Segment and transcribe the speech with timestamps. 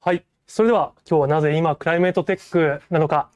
[0.00, 0.24] はい。
[0.46, 3.28] それでは今日はなぜ今クライメートテックなのか、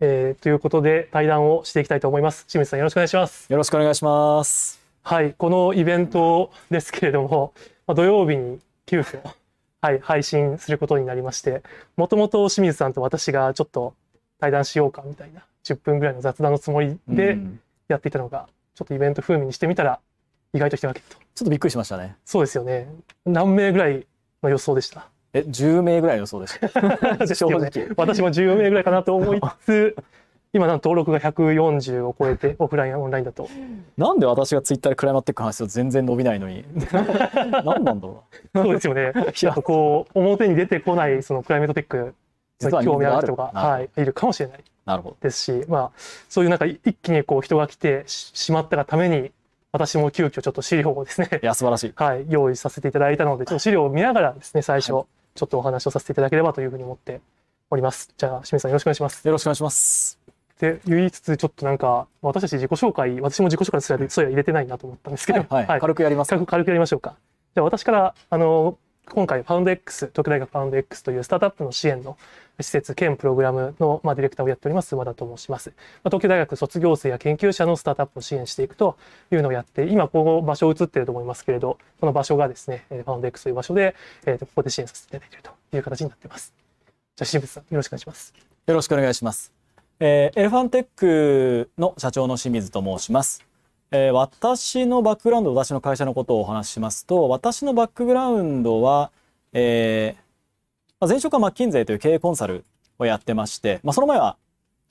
[0.00, 2.46] えー、ということで対談をしていきたいと思います。
[2.46, 3.50] 清水さんよろしくお願いします。
[3.50, 4.80] よろしくお願いします。
[5.02, 5.34] はい。
[5.34, 7.52] このイベントですけれども、
[7.86, 9.20] まあ、土曜日に急遽、
[9.80, 11.62] はい、配信することになりまして、
[11.96, 13.94] もともと清水さんと私がちょっと
[14.40, 17.38] 対談しようかみたいな10分ぐらいの雑談のつもりで
[17.88, 20.00] やっていたのが、ちょっとイベント風味にしてみたら
[20.52, 21.16] 意外と人が来ると。
[21.16, 22.16] ちょっとびっくりしましたね。
[22.24, 22.88] そうですよね。
[23.24, 24.06] 何名ぐらい
[24.42, 25.08] の予想でした。
[25.32, 27.26] え、10名ぐらいの予想でした？
[27.34, 27.88] 正直。
[27.96, 29.96] 私も10名ぐらいかなと思いつつ、
[30.52, 33.48] 今の登録が140を超えてオフラインオンラインだと。
[33.98, 36.64] なんで私がツイッターでクライマッテック話すと全然伸びないのに？
[37.64, 38.58] 何なんだろう？
[38.58, 39.12] そうですよね。
[39.42, 39.50] や。
[39.52, 42.14] っぱこう表に出てこないそのクライメットテック
[42.82, 44.64] 興味ある人が、はい、いるかもしれない。
[44.86, 45.16] なるほど。
[45.20, 45.90] ですし、まあ、
[46.28, 49.32] そういうなんか一気にこう人が来てしまったがために
[49.76, 57.20] 私も急遽ちょっと資料をですねいや素晴らしい、はい、用意させていただいたのでちょっと資料を見ながらですね最初、はい、ちょっとお話をさせていただければというふうに思って
[57.68, 58.12] おります。
[58.16, 59.26] じゃあ清水さんよろしくお願いします。
[59.26, 60.18] よろしくお願いします。
[60.56, 66.30] って言いつつちょっとなんか私たち自己紹介私も自己紹介すらそういや入れてないなと思ったんですけど、はいはい、軽くやります。
[66.46, 67.16] 軽くやりましょうか。
[67.54, 68.78] じゃあ私からあの
[69.10, 72.16] 今回ファウンド X 東京大学ファウンド X というスタートアップの支援の
[72.58, 78.96] 施設兼プログラムの、まあ、ディレクターをやっております馬田と申します、まあ、東京大学卒業生や研究者のスタートアップを支援していくと
[79.30, 86.54] いうのをやって今この場所映っていると思いますけれどこの場所がですねファウンド X という場所で、えー、とここで支援させていただいているという形になっています。
[87.16, 88.34] じゃあ新渕さんよろしくお願いします。
[88.66, 89.52] よろしくお願いします。
[90.00, 93.46] えー、エレファンテックの社長の清水と申します。
[93.90, 99.10] えー、私のバックグラウンド、私の会社のことをお話ししますと、私のバックグラウンドは、
[99.52, 100.25] えー、
[101.00, 102.64] まあ前職はマッキンゼーという経営コンサル
[102.98, 104.36] をやってまして、まあ、その前は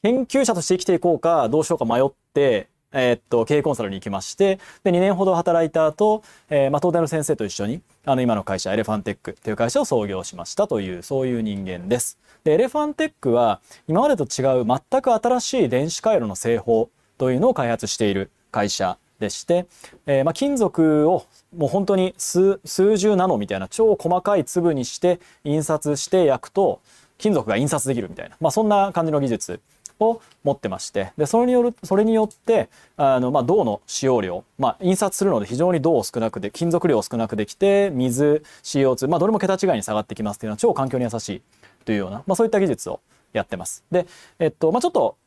[0.04, 2.04] 研究者として生きていこうか、どうしようか迷っ
[2.34, 12.20] て、えー、っと、経営コンサルに行きまして、で、2年ほど働いた後、えー、まあ、東大の先生と一緒に、あの、今の会社、エレファンテックという会社を創業しましたという、そういう人間です。
[12.44, 19.68] で、エレファンテックは今までと違う全く新しい電子回路の製法というのを開発している会社でして、
[20.06, 22.60] えー、まあ金属をもう本当に数
[22.98, 26.82] 十ナノみたいな超細かい粒にして印刷して焼くと
[27.18, 29.60] 金属が印刷できるみたいな、まあ、そんな感じの技術
[30.00, 41.42] を持ってましてでそれによるそれによってあの、まあ、銅の使用量、まあ、印刷するので非常に銅を少なくで金属量を少なくできて水 CO2、まあ、どれも桁違いに下がってきますっていうのは超環境に優しい
[41.86, 43.00] というような、まあ、そういった技術を
[43.32, 43.84] やってます。
[43.92, 44.08] で、
[44.40, 45.18] えっと、まあ、ちょっと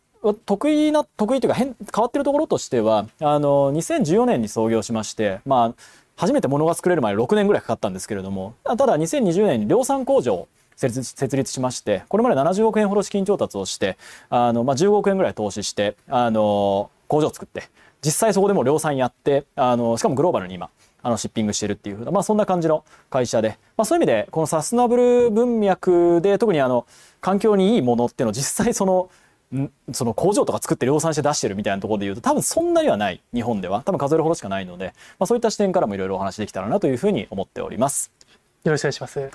[0.47, 5.75] 得意な、得意というか変、変わってるところとしては、あの、2014年に創業しまして、まあ、
[6.17, 13.97] 初めて物が作れるまで6年ぐらいかかったんですけれども、ただ2020年に量産工場を設立しまして、これまで70億円ほど資金調達をして、
[14.29, 17.69] あの、まあ、15億円ぐらい投資して、あの、工場を作って、
[18.03, 20.71] 実際そこでも量産やって、あの、しかもグローバルに今、
[21.03, 26.87] あのシッピングしてるっていう、まあ、そんな感じの会社で、まあ、そういう意味でこのサスナブル文脈で特にあの
[27.21, 29.09] 環境にいいものっていうのを実際その
[29.93, 38.13] その工場とか作って量産して出してるみたいなところで言うと多分そんなにはない日本では多分数えるほどしかないので、まあ、そういった視点からもいろいろお話できたらなというふうに思っております。
[38.65, 39.21] よろしくお願いします。
[39.21, 39.31] はい、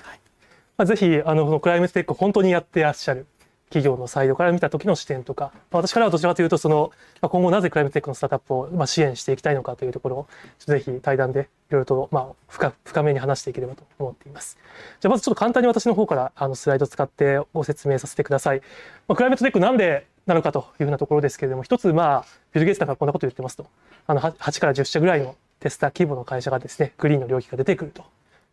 [0.76, 3.26] まあ、ぜひあのクライメットテック本当にやってらっしゃる
[3.70, 10.26] 企業のサイドから見た時の視点とか、私からはどちらかというとその、今後なぜクライムテックのスタートアップをま支援していきたいのかというところを
[10.58, 14.58] ぜひ対談でいろいろとまあ深深めに話していければと思っています。
[15.00, 18.60] じゃあまずちょっと簡単に私の方からあのスライドを使ってご説明させてください。
[19.08, 23.66] まあ、クライメットテックなんでなのかというふうなところですけれども、一つまあビル・ゲイツさんがこんなこと言ってますと、
[24.06, 28.04] あの8から10社ぐらいのテスター規模の会社がですね、グリーンの領域が出てくると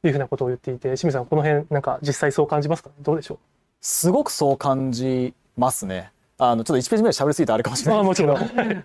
[0.04, 2.90] いうふうなことを言っていて、清水さんこの辺なんか実際そう感じますか？
[3.02, 3.38] どうでしょう？
[3.82, 6.12] すごくそう感じますね。
[6.38, 8.38] あのちょっと1ページ目で喋りすぎてあれかもしれないですけど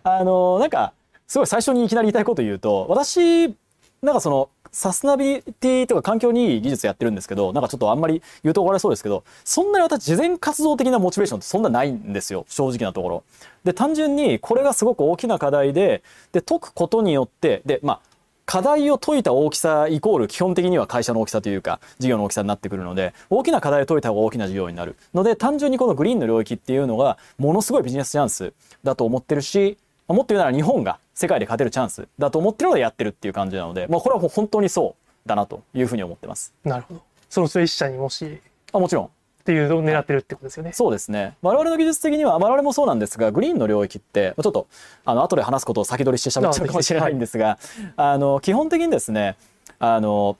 [0.04, 0.92] あのなんか
[1.26, 3.46] すごい最初にいきなり言いたいこと言うと私
[4.02, 13.24] なんかそのサステナビリティとか環境にいい技術やってるんですけどなんかちょっとあんまり言うと怒られそうですけどそんなに私事前活動的なモチベーションってそんなないんですよ正直なところ。
[13.64, 16.02] で単純にこれがすごく大きな課題で
[16.32, 18.00] で解くことによってでまあ
[18.46, 28.52] 課題を解いた大きさイコール基本的には会社の大きさというか事業の大きさになってくるので大きな課題を解いた方が大きな事業になるので単純にこのグリーンの領域っていうのがものすごいビジネスチャンス
[28.84, 29.76] だと思ってるし
[30.06, 34.94] もっと言うなら日本が世界で勝てるチャンスだと思ってるのでやってるっていう感じなので、まあ、これは本当にそ
[35.24, 36.54] うだなというふうに思ってます。
[36.62, 37.02] なるほど。
[37.28, 38.38] その一社にもし。
[38.72, 39.10] あもちろん
[39.46, 40.72] っていうのを狙ってるってことですよね。
[40.72, 41.36] そうですね。
[41.40, 44.66] 我々の技術的には、我々もそうなんですが、グリーンの領域って、ちょっと、
[45.04, 47.60] あの、後で話すことを先取りして喋っちゃうかもしれないんですが、
[47.96, 49.36] あの、基本的にですね、
[49.78, 50.36] あの、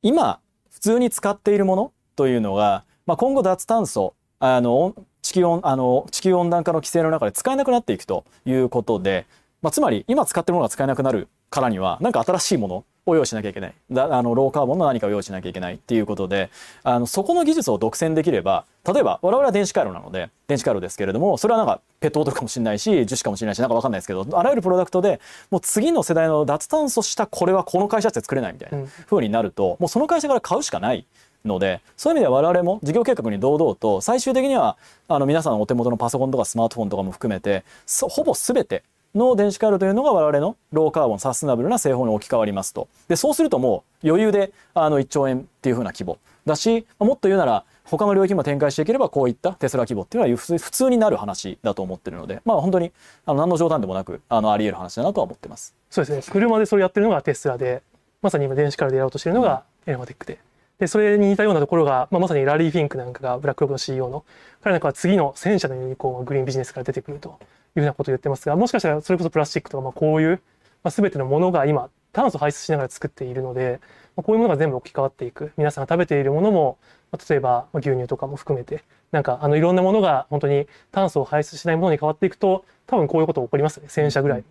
[0.00, 0.38] 今、
[0.70, 9.26] 普通に使っているものというのが、まあ、今後脱炭素、あの、地球温、あの、地球温暖化の規制の中で使えなくなっていくということで、
[9.60, 13.74] まあ、つまり、今使ってるものが使えなくなるからには、なんか新しいものを用意しなきゃいけない。
[13.90, 16.50] だあのローカーボンの何かを用意しなきゃいけないっていうことで
[16.82, 25.20] あのそこの技術を独占できれば例えば我々は電子回路なので電子回路ですけれどもそれはなんかペットボトルかもしれないし樹脂かもしれないしなんか分かんないですけどあらゆるプロダクトで
[25.50, 31.06] もう次の世代の脱炭素したこれはこの会社で作れないみたいな風になると、もうその会社から買うしかない
[31.44, 34.76] のでそういう意味では我々も事業計画に堂々と最終的には
[35.08, 37.64] あの皆さんのお手元のパソコンとかスマートフォンとかも含めて
[38.10, 38.82] ほぼ全て
[39.16, 42.88] の電子回路というのが我々のローカーボンサステナブルな製法に置き換わりますと。
[43.08, 46.18] でそうするともう余裕であの1兆円っていう風な規模。
[46.46, 52.92] だしもっと言うなら他の領域も展開していければこういったテスラ規模っていうのは普通になる話だと思ってるのでまあ本当に
[53.24, 55.74] あの何の冗談でもなくあのあり得る話だなとは思ってます。
[55.90, 56.32] そうですね。
[56.32, 57.82] 車でそれやってるのがテスラで
[58.22, 60.38] まさに今電子回路でやろうとしてるのがエレマテックで。
[60.78, 64.24] でそれに似たようなところが、まあ、まさにラリー・フィンクなんかがブラックロックの CEO の
[64.62, 67.38] 彼なんかは次の戦車のユニコーンはグリーンビジネスから出てくると。
[67.76, 70.40] いうふうなことを言ってますがもしかしたらそれこそプラスチックとかまあこういう、
[70.82, 73.80] まあ、全てのものが今炭素排出しながら作っているので、
[74.16, 75.52] まあ、こういうものが全部置き換わっていく。
[75.58, 76.78] 皆さんが食べているものも、
[77.12, 83.86] まあ、例えば牛乳とかも含めてなんかあのいろんなものが本当に炭素を排出しないものに変わっていくと多分こういうこと起こりますね。
[83.88, 84.44] 戦車ぐらい。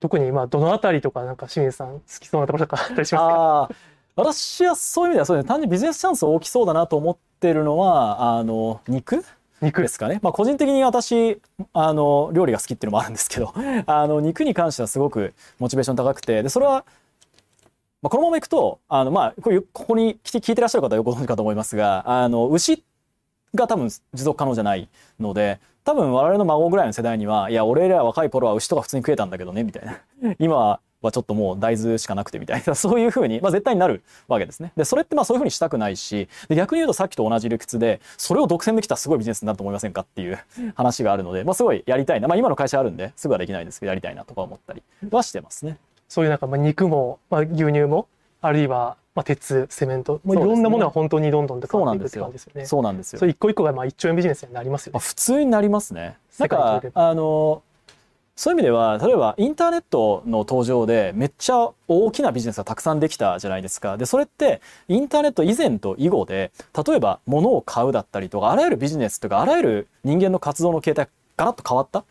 [0.00, 3.78] 特にまあどのあたりとかなんか清水さん好きそうなところとかあったりしますか？
[4.16, 5.48] 私はそういう意味ではそうですね。
[5.48, 9.24] 単純にビジネスチャンス大きそうだなと思ってるのはあの肉
[9.60, 11.40] 肉ですかね、まあ、個人的に私
[11.72, 13.52] あの料理が好きっていうのもあるんですけど
[13.86, 16.84] あの肉に関してはすごくモチベーション高くてでそれは、
[18.02, 22.84] まあ、このままいくとあの、まあ、ここに聞いてらっしゃる方はよくご存知かと思いますがあの牛
[23.54, 24.88] が多分持続可能じゃない
[25.18, 29.98] ので多分我々の孫ぐらいの世代にはいや俺ら若い頃は牛とか普通に食えたんだけどねみたいな。
[30.38, 34.72] 今はちょっともう大豆しかなくてみたいな そういうふうに、まあ、絶対になるわけですね。
[34.76, 40.38] でそれってまあそういうふうにしたくないしで逆に言うとさっきと同じ理屈でそれを独占できたらすごいビジネスになると思いませんかっていう
[40.74, 45.78] 話があるので、まあ、すごいやりたいな、まあ、今の会社あるんですぐはできないですけどやりたいなとか思ったりはしてますね。
[46.08, 48.08] そういうなんかまあ肉も、まあ、牛乳も
[48.40, 52.66] あるいはまあ鉄セメントもういろんなものが本当にどんどん変わっていくって感じですよね。
[52.66, 53.18] そうなんですよ。
[53.18, 55.00] そ一個一個がまあ1兆円ビジネスになりますよね。
[55.00, 56.16] 普通になりますね。
[56.38, 57.62] なんかあの
[58.38, 63.96] そういう意味では例えばインターネットの登場でめっちゃ大きなビジネスがたくさんできたじゃないですか。
[63.96, 66.52] でそれってインターネット以前と以後で
[66.86, 72.04] 例えば物を買うだったりとかあらゆるビジネスとかあらゆる人間の活動の形態がガラッと変わった？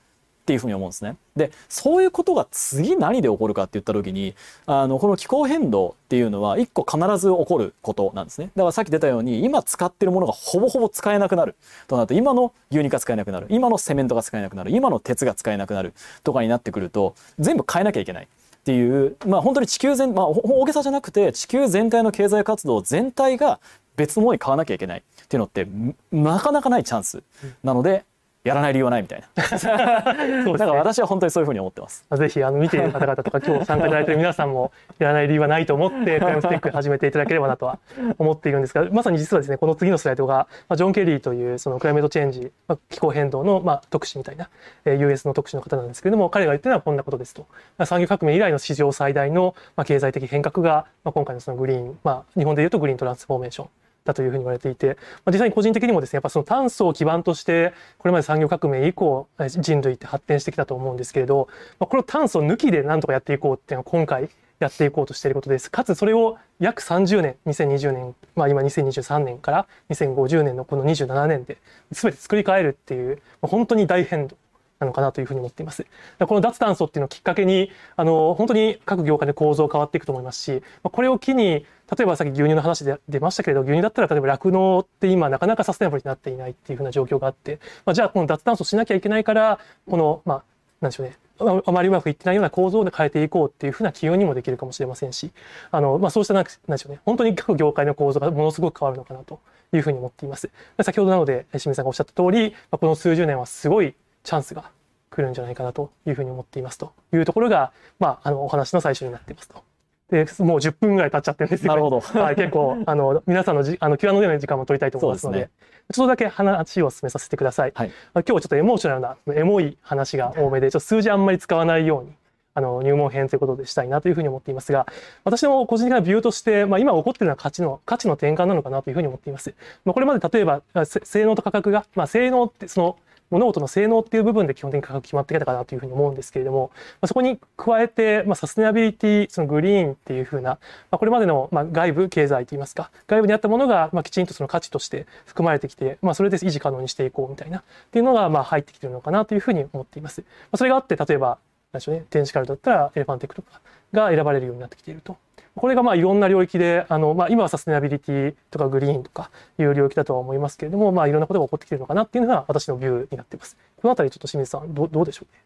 [0.48, 1.18] っていうふうに思うんですね。
[1.36, 4.34] でそういうことが次何で起こるかって言った時に
[4.66, 8.50] あのこの気候変動っていうのは一個必ず起こることなんですね。
[8.56, 11.56] だからさっき出たように今使ってるものがほぼほぼ使えなくなる。
[11.90, 13.48] となると今の牛肉が使えなくなる。
[13.50, 14.72] 今のセメントが使えなくなる。
[14.72, 15.94] 今の鉄が使えなくなる。
[16.24, 18.24] とかになってくると全部変えなきゃいけない。
[18.24, 23.60] っていうまあ本当に地球全まあ大げさじゃなくて地球全体の経済活動全体が
[23.98, 25.04] 別のものに変わらなきゃいけない。
[25.26, 25.68] っていうのって
[26.10, 27.22] なかなかないチャンス。
[27.66, 28.06] なので、
[28.48, 29.44] やらない理由はないみたいな。
[29.60, 32.06] そうだから私は本当にそういうふうに思ってます。
[32.16, 37.80] ぜひあの見ている方々とか今日参加いただいている皆さんもやらない理由はないと思ってクライムステック始めていただければなとは
[38.18, 44.50] 思っているんですが、 まさに実はですねこの次のスライドが、まあ、ジョン・ケリーというそのクライメートチェンジ、まあ、気候変動のまあ特使みたいな、
[44.86, 47.46] えー、US の特使の方なんですけれども彼が言ってるのはこんなことですと。
[47.78, 53.70] まあ、産業革命以来の史上最大のまあ経済的変革が、まあ、今回のそのグリーン、まあ、日本でいうとグリーントランスフォーメーション
[54.08, 54.94] だというふうに言われていて、ま
[55.26, 61.50] あ、実際に個人的にもですねやっぱその炭素を基盤としてこれまで産業革命以降人類って発展してきたと思うんですけれど、
[61.80, 65.70] まあ、この炭素抜きでなんとかやっていこうっていうのは今回やっていこうとしていることです。
[65.70, 71.58] かつそれを約30年、2020年、まあ今2023年から2050年のこの27年で
[71.92, 74.36] 全て作り変えるっていう、まあ、本当に大変動
[74.80, 75.86] なのかなというふうに思っています。
[76.20, 81.66] この脱炭素っていうのをきっかけに、あの、本当に各業界で構造変わっていくと思いますし、これを機に、
[81.96, 90.44] 例えばさっき牛乳の話で出ましたけれど、牛乳だったら例えば酪農って今なかなかサステナブルになっていないっていうふうな状況があって、まあ、じゃあこの脱炭素しなきゃいけないから、この、まあ、
[90.82, 95.32] なんでしょうね、あまりうまくいってないような構造で変えていこうっていうふうな起用にもできるかもしれませんし、
[95.72, 99.40] あの、まあ、そうしたなんでしょうね、本当に各業界の構造がものすごく変わるのかなと
[99.74, 100.50] いうふうに思っています。
[100.82, 103.96] 先ほどなので、清水さんがおっしゃった通り、この数十年はすごい
[104.28, 104.70] チャンスが
[105.10, 109.64] 来るんじゃないかなというふうに思っていますというところが、まあ、あのお話の最初になっていますと。
[110.10, 112.00] でもう10分ぐらい経っちゃってるんですよ、ね、なるほど。
[112.20, 115.50] はい、結構あの皆さんのじあの Q&A の時間も取りたいと思いますので、ね、
[115.94, 117.72] ちょっとだけ話を進めさせてください。
[117.74, 122.14] はい、今日はちょっとエモーショナルなエモい話が多めで、ちょっと数字あんまり使わないように。
[122.54, 124.88] あの入門編ということでしたいなというふうに思っていますが、
[125.24, 129.54] 私の個人的なビューとして、まあ、今起こっているのは価値の価値の転換なのかなというふうに思っています。
[129.86, 132.98] まあ、これまで例えば性能と価格が、まあ、性能ってその
[133.30, 140.58] 物事の性能っていう部分で基本的に価格決まってきたかなというふうに思うんですけれども、まあ、そこに加えて、まあ、サステナビリティそのグリーンっていうふうな、ま
[140.92, 150.22] あ、これまでの、まあ、外部経済といいますか外部にあったものが、まあ、きちんとその価値として含まれてきて、まあ、それで維持可能にしていこうみたいなっていうのが、まあ、入ってきてるのかなというふうに思っています。
[150.22, 151.38] まあ、それがあって例えば
[151.74, 153.62] 何でしょうね電子カルだったらエレファンテックとか
[153.94, 155.18] が選ばれるようになってきていると。
[155.56, 163.58] これがまあいろんな領域で、あの、まあ今はサステナビリティとかグリーンとかいう領域だとは思いますけれども、まあいろんなことが起こってきているのかなっていうのが私のビューになっています。
[163.78, 165.42] このあたりちょっと清水さん、どどうでしょうね？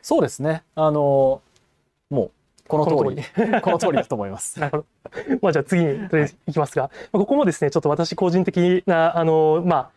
[0.00, 0.62] そうですね。
[0.76, 1.42] あの、
[2.08, 2.30] もう、
[2.68, 4.60] この通り、この通りだと思います。
[4.60, 5.38] なるほど。
[5.42, 9.90] まあじゃあ次にとりあえずいきますが、まあここもですね、ちょっと私個人的な、あの、まあ、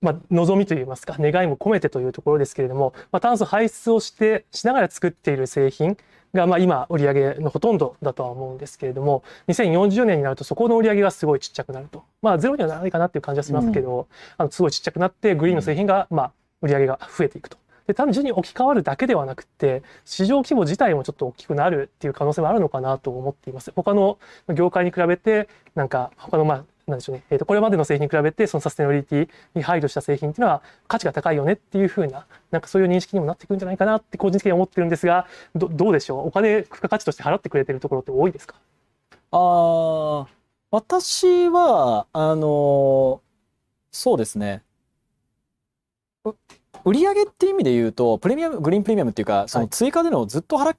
[0.00, 5.96] まあ、望みといいますか、願いも込めてというところですけれども、まあ、炭素排出をして、しながら作っている製品
[6.34, 12.04] が、まあ、今、売上のほとんどだとは思うんですけれども、2040年になると、そこの売上がすごいちっちゃくなると。
[12.22, 17.58] まあ、ゼロにはならないかなっていう感じはしますけど、あの、すごいちっちゃくなって、グリーンの製品が、まあ、売上が増えていくと。
[17.88, 23.72] で単純に置き換わるだけではなくて市場規模自体もちょっと大きくなるっていう可能性もあるのかなと思っています。
[23.74, 24.18] 他の
[24.54, 36.28] 業界に比べてなんか他のまあなんでしょうね、えー、とこれまでの製品に比べてそのサステナビリティに配慮した製品っていうのは価値が高いよねっていうふうななんかそういう認識にもなってくるんじゃないかなって個人的には思ってるんですがどどうでしょう？
[36.28, 38.56] お金付加価値として払ってくれてるところって多いですか？
[39.30, 40.26] ああ、
[40.70, 43.20] 私は、あの
[43.90, 44.62] そうですね。
[46.24, 46.30] う
[46.84, 50.78] 売上って意味で言うと、プレミアム、グリーンプレミアムっていうか、その追加でのずっと払、ず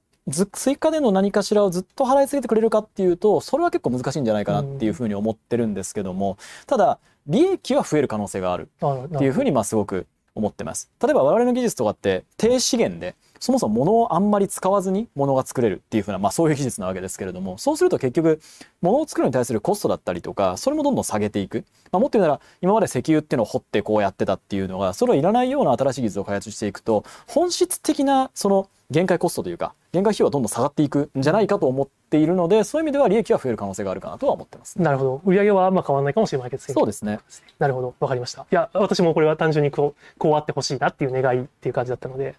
[0.52, 6.36] 追加での何かしらをずっと払い続けてくれるかっていうと、それは結構難しいんじゃないかなっていうふうに思ってるんですけども、
[6.66, 10.90] ただ、利益は増える可能性があるっていうふうに、まあすごく思ってます。
[11.02, 18.38] 例えば我々の技術とかって低資源で、そもそも物をあんまり使わずに物が作れるっていうふうな、まあそういう技術なわけですけれども、そうすると結局、
[18.82, 21.64] 物を作るに対するコストだったりとか、それもどんどん下げていく。
[21.90, 35.22] まあもっと言うなら、今まで石油っていうのを掘ってこうやってたっていうのが、それをいらないような新しい技術を開発していくと、本質的なその限界コストというか、限界費用はどんどん下がっていくんじゃないかと思っているので、そういう意味では利益は増える可能性があるかなとは思ってます、なるほど。
[35.24, 37.20] 売上はあんま変わらないかもしれないけど、そうですね。
[37.58, 37.94] なるほど。
[38.00, 38.42] わかりました。
[38.42, 42.34] いや、私もこれは単純にこう、こうあってほしいなっていう願いっていう感じだったので。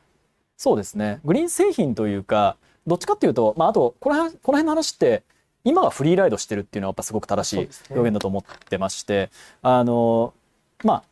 [0.62, 1.20] そうですね。
[1.26, 5.24] グリーン製品というか、どっちかっていうと、まあ、あと、この辺、この辺の話って、
[5.64, 9.30] 今がフリーライドしてるっていうのはやっぱすごく正しい表現だと思ってまして、ね、
[9.64, 10.36] あの、
[10.84, 11.04] まあ、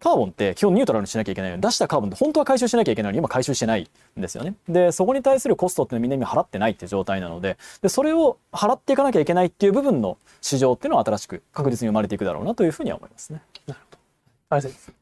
[0.00, 3.86] カーボンって基本ニュートラルにしなきゃいけないように出したカーボンって本当は回収しなきゃいけないのに今回収してない
[4.18, 4.54] んですよね。
[4.66, 13.42] でそこに対するコストっていうのはみんな今払ってないっていう状態なのででそれを払っていかなきゃいけないっていう部分の市場っていうのは新しく確実に生まれていくだろうなというふうには思いますね。
[13.66, 13.98] なるほど。
[14.50, 14.92] ありがとうございます。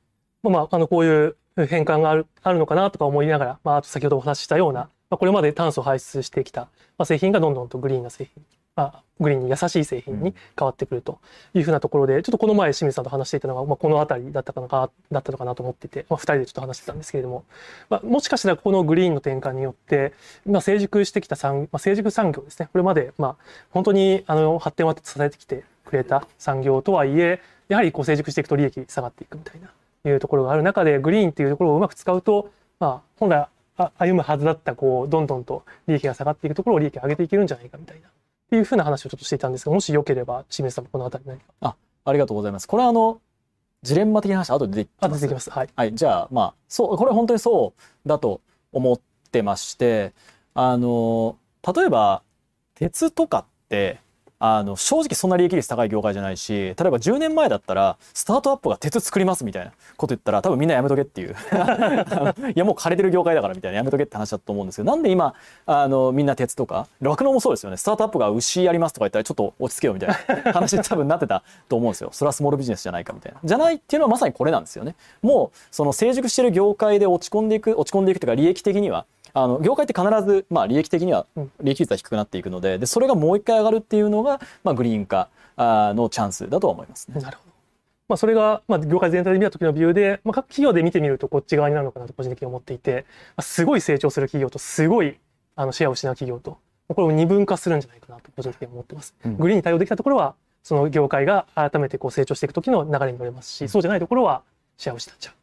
[0.43, 6.69] まあ、あのこういう変換があるあるのかなとか思いながら、まあ、あと先ほどお話ししたような、まあ、これまで炭素を排出してきた、ま
[6.99, 8.43] あ、製品がどんどんとグリーンな製品、
[8.75, 11.21] まあ、グリーンに優しい製品に変わってくると
[11.55, 17.45] いうふうなところで、ちょっとこの前清水さんと話していたのが、まあ、この辺りだったかなかだったのかなと思っていて、まあ、2人でちょっと話してたんですけれども、
[17.89, 20.13] まあ、もしかしたらこのグリーンの転換によって、
[20.47, 29.71] まあ、成熟してきた産、まあ、成熟産業ですねこれまで、まあ、本当にあの発展を支えてきてくれた産業とはいえやはりこう成熟していくと利益下がっていくみたいな。
[30.09, 33.49] いうところがある中でグリーンっていうところをうまく使うと、まあ、本来
[33.99, 38.11] 歩むはずだったこうどんどんと利益が下がっていくところを利益を上げていけるんじゃないかみたいなっ
[38.51, 41.45] ていうふうな話をちょっとしていたんですがもしよければ清水さんもこの辺り何か。
[41.61, 42.69] あありがとうございます。
[42.69, 43.21] これはあの
[43.83, 45.13] ジレンマ的な話後で出てきます。
[45.13, 45.51] あ出てきます。
[45.51, 48.41] はい、はい、じゃあまあそうこれ本当にそうだと
[48.73, 49.01] 思っ
[49.33, 50.13] てまして
[50.55, 51.37] あの
[51.75, 52.23] 例えば
[52.75, 54.01] 鉄とかって
[54.39, 61.35] あの正直そんな利益率高い業界じゃないし例えば10年前だったらスタートアップが鉄作りますみたいなこと言ったら多分みんなやめとけっていう。
[62.55, 65.35] いやもう枯れてる業界だからみたいなやめとけって話だと思うんですけどなんで今
[65.67, 67.77] あのみんな鉄とか酪農もそうですよね。
[67.77, 70.09] スタートアップが牛やりますとか言ったらちょっと落ち着けよみたい
[70.45, 72.11] な話に多分なってたと思うんですよ。
[72.13, 73.39] それはスモールビジネスじゃないかみたいな。
[73.43, 74.95] じゃないっていうのはまさにこれなんですよね。
[75.23, 81.27] もうその成熟してる業界で落ち込んでいく落ち込んでいくというか利益的にはあの業界って必ず、まあ、利益的には
[81.63, 87.21] 利益率は低くなっていくのででそれがもう一回上がるっていうのが、まあ、グリーン化のチャンスだと思いますね。
[87.21, 87.55] なるほど
[88.07, 95.19] まあ、それが、まあ、業界全体で見た時のビューで、まあ、各企業で見てみるとこっち側になるのかなと個人的に思っていて、まあ、すごい成長する企業とすごい
[95.57, 99.15] あのシェアを失う企業とこれを二分化するんじゃないかなと個人的に思ってます。
[99.25, 104.43] うん、グリーンに対応できたところはその業界が改めてこう成長していく時の流れに乗れますしそうじゃないところは
[104.77, 105.35] シェアを失っちゃう。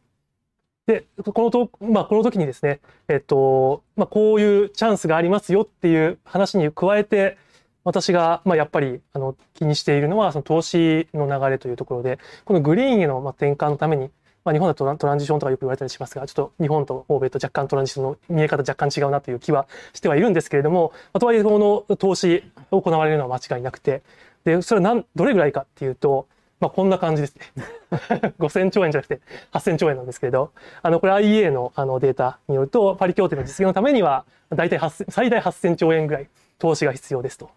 [0.91, 7.37] でこのと、まあ、この時にですね、えっとまあ、こういうチャンスがありますよっていう話に加えて
[7.83, 14.11] 私が、まあ、やっぱりあの気にしているのはその投資の流れというところでこのグリーンへのまあ転換のために、
[14.43, 24.03] まあ、日本だとトランジションとかよく言われたりしますがちょっと日本と欧米と若干トランジションの見え方若干違うなという気はしてはいるんですけれども、まあ、とはいえこの投資行われるのは間違いなくて
[24.43, 26.27] でそれは何どれぐらいかっていうと
[26.61, 27.65] まあ、こんな感じですね。
[28.39, 29.19] 5000兆円じゃなくて
[29.51, 30.51] 8000兆円なんですけれど、
[30.81, 37.49] あの、これ IEA のあのデータによると、パリ協定の実現のためには、大体最大8000兆円ぐらい投資が必要ですと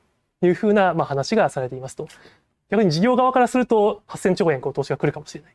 [0.42, 2.08] いうふうな、まあ、話がされていますと。
[2.70, 5.54] 逆に事業側からすると、8000兆円こう投資が来るかもしれない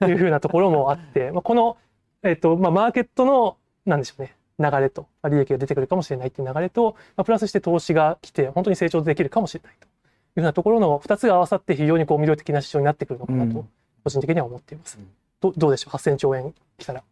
[0.00, 1.76] というふうなところもあって、まあ、この、
[2.22, 9.86] えっと、まあ、マーケットの、なんでしょうね、流れと、利益が出てくるかもしれないっていう流れと、まあ、プラスして投資が来て本当に成長できるかもしれないと
[10.36, 13.66] いうようなところの2つが合わさって非常にこう魅力的な市場になってくるのかなと、
[14.02, 14.98] 個人的には思っています。
[14.98, 15.08] うん。
[15.40, 17.02] どどうでしょう？8000兆円来たら。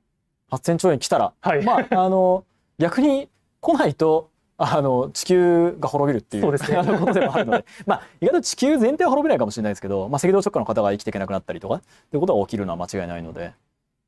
[0.51, 1.65] 8000兆円来たら、はい。
[1.65, 2.45] まああの
[2.79, 3.29] 逆に
[3.61, 6.77] 来ないとあの地球が滅びるっていうそうですね。
[6.77, 7.65] あのことでもあるので。
[7.87, 13.53] まあ意外と地球全体は滅びないかもしれないですけど、まあ、赤道直下の方が生きていけなくなったりとかっていうことが起きるのは間違いないので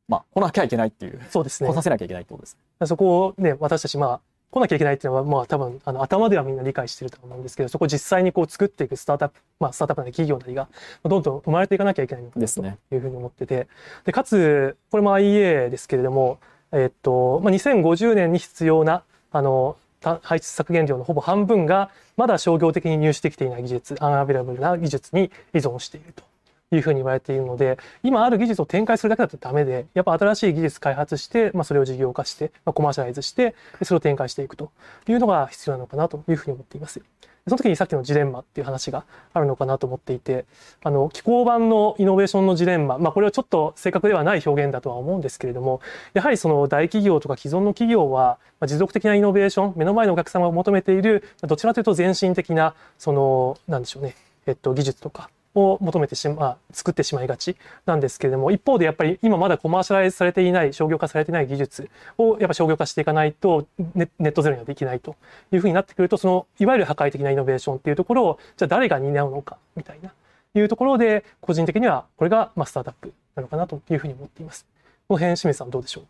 [0.08, 1.68] まあ来なきゃいけないっていうそうですね。
[1.68, 2.86] 来させなきゃいけないってことですね。
[2.86, 4.20] そこをね、私たち、まあ、
[4.54, 10.68] 来なきゃいけないっていうのは、まあ、多分、あの、頭ではみんな理解してると思うんですけど、そこを実際にこう作っていくスタートアップ、まあ、スタートアップなり企業なりが、
[11.02, 13.66] どんどん生まれていかなきゃいけないのかなとですねいうふうに思ってて、
[14.04, 16.38] で、かつ、これも IEA ですけれども、
[16.70, 19.76] えっと、まあ、2050年に必要な、あの、
[20.22, 26.22] 排出削減量のほぼ半分が、まだ商業的に入手できていない技術、アンアベラブルな技術に依存していると。
[26.72, 34.70] いうふうに言われているので今ある技術を展開するだけだとダメでやっぱ新しい技術開発して、まあ、それを事業化して、まあ、コマーシャライズしてそれを展開していくと
[35.08, 37.02] いうのが必要なのかなというふうに思っています。
[37.46, 39.04] その時にさっきのジレンマっていう話が
[39.34, 40.46] あるのかなと思っていて
[40.82, 45.82] あの機構版のイノベーションのジレンマ、まあ、これはちょっと正確ではない表現だとは思うんですけれども
[46.14, 54.14] やはりその大企業とか既存の企業はまあ持続的なイノベーション目の前のお客様が求めているどちらかというと前進的なそのなんでしょうね、
[54.46, 57.56] えっと、技術とかを求めてしま、作ってしまいがち
[57.86, 65.16] なんですけれども、一方でやっぱり今まだコマーシャライズされていない、商業化されていない技術をやっぱ商業化していかないとネネットゼロにはできないと
[65.52, 70.12] いうふうになってくると、そのいわゆる破壊的なイノベーションっていうところを、じゃあ誰が担うのかみたいな、
[70.54, 74.66] いうところで、個人的にはこれがまあスタートアップなのかなというふうに思っています。
[75.08, 76.04] この辺、清水さんどうでしょう？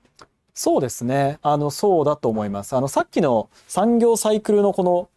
[0.55, 2.77] そうですねあのそうだと思います。
[2.77, 5.09] あのさっきの産業サイクルのこの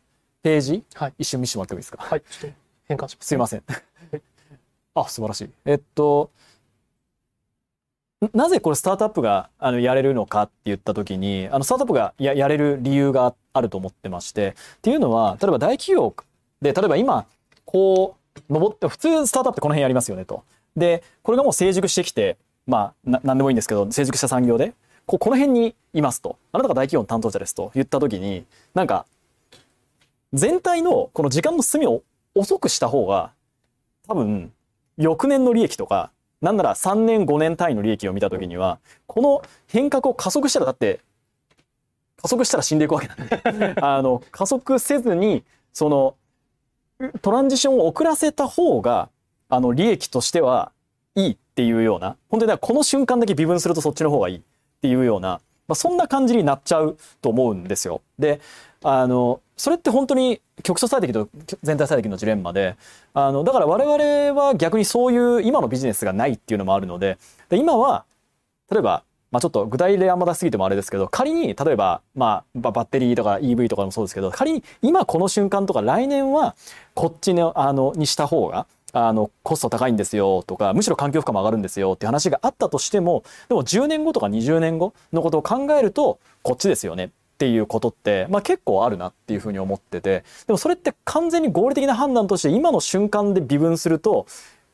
[0.42, 2.04] ページ、はい一瞬見せてもらってもいいですか？
[2.04, 2.24] はい、
[2.88, 3.28] 変換します。
[3.28, 3.64] すいません。
[4.96, 5.50] あ、素晴らしい。
[5.66, 6.32] えっと、
[8.34, 16.16] なぜこれスタートアップがあのやれるのかって言った時に、あのスタートアップがややれる理由があると思ってまして、っていうのは、例えば大企業
[16.62, 17.25] で、例えば今、
[17.66, 20.44] こう、登って、普通スタートアップってこの辺やりますよねと。
[20.75, 24.74] で、これがもう成熟してきて、まあ、ななんでもいいんですけど、成熟した産業で、
[25.06, 26.38] ここの辺にいますと。
[26.52, 29.06] あなたが大企業の担当者ですと言った時に、なんか、
[30.34, 32.04] 全体のこの時間の進みを
[32.36, 33.32] 遅くした方が、
[34.08, 34.52] 多分、
[34.98, 41.02] 翌年の利益とか、なんなら3年5年単位の利益を見たときには、この変革を加速したらだって、
[42.22, 45.43] 加速したら死んでいくわけなんで、 あの、加速せずに、
[45.74, 46.15] その、
[47.22, 49.10] トランジションを遅らせた方が、
[49.50, 50.72] あの、利益としては
[51.15, 54.41] いいっていうような、本当にだからこの瞬間だけ微分するとそっちの方がいいっ
[54.82, 58.02] ていうような、まあ、そんな感じになっちゃうと思うんですよ。
[58.17, 58.39] で、
[58.84, 61.30] あの、それって本当に局所最適と
[61.63, 62.76] 全体最適のジレンマで、
[63.13, 67.18] あの、だから我々は逆にそういう今のビジネスがないっていうのもあるので、
[67.50, 68.06] で今は、
[68.72, 76.56] 例えば、まあちょっと具体例あんま出しすぎてもあれですけど、仮に、例えば、まあバッテリーとか EV とかもそうですけど、仮に今この瞬間とか来年は
[76.94, 87.12] こっちの、あの、にした方が、あの、コスト高いんですよとか、むしろ環境負荷も上がるんですよって話があったとしても、でも10年後とか20年後のことを考えると、こっちですよね。
[87.38, 94.26] っていうことって、まあ結構あるなっていうふうに思ってて、でもそれって完全に合理的な判断として今の瞬間で微分すると、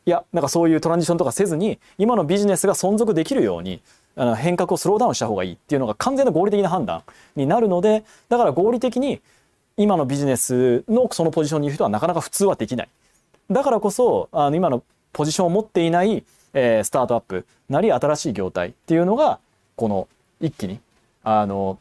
[0.05, 3.81] いや、なんかそういうトランジションとかせずに、今のビジネスが存続できるように、
[4.15, 7.03] あの変革をスローダウンした方がいいっていうのが完全な合理的な判断
[7.35, 9.19] になるので、だから合理的に
[9.75, 12.89] 今のビジネスのそのポジションにいる人はなかなか普通はできない。
[13.51, 16.23] だからこそ、あの今のポジションを持っていない、
[16.53, 19.39] えースタートアップなり新しい業態っていうのが、
[19.75, 20.07] この
[20.39, 20.79] 一気に、
[21.23, 21.79] あの、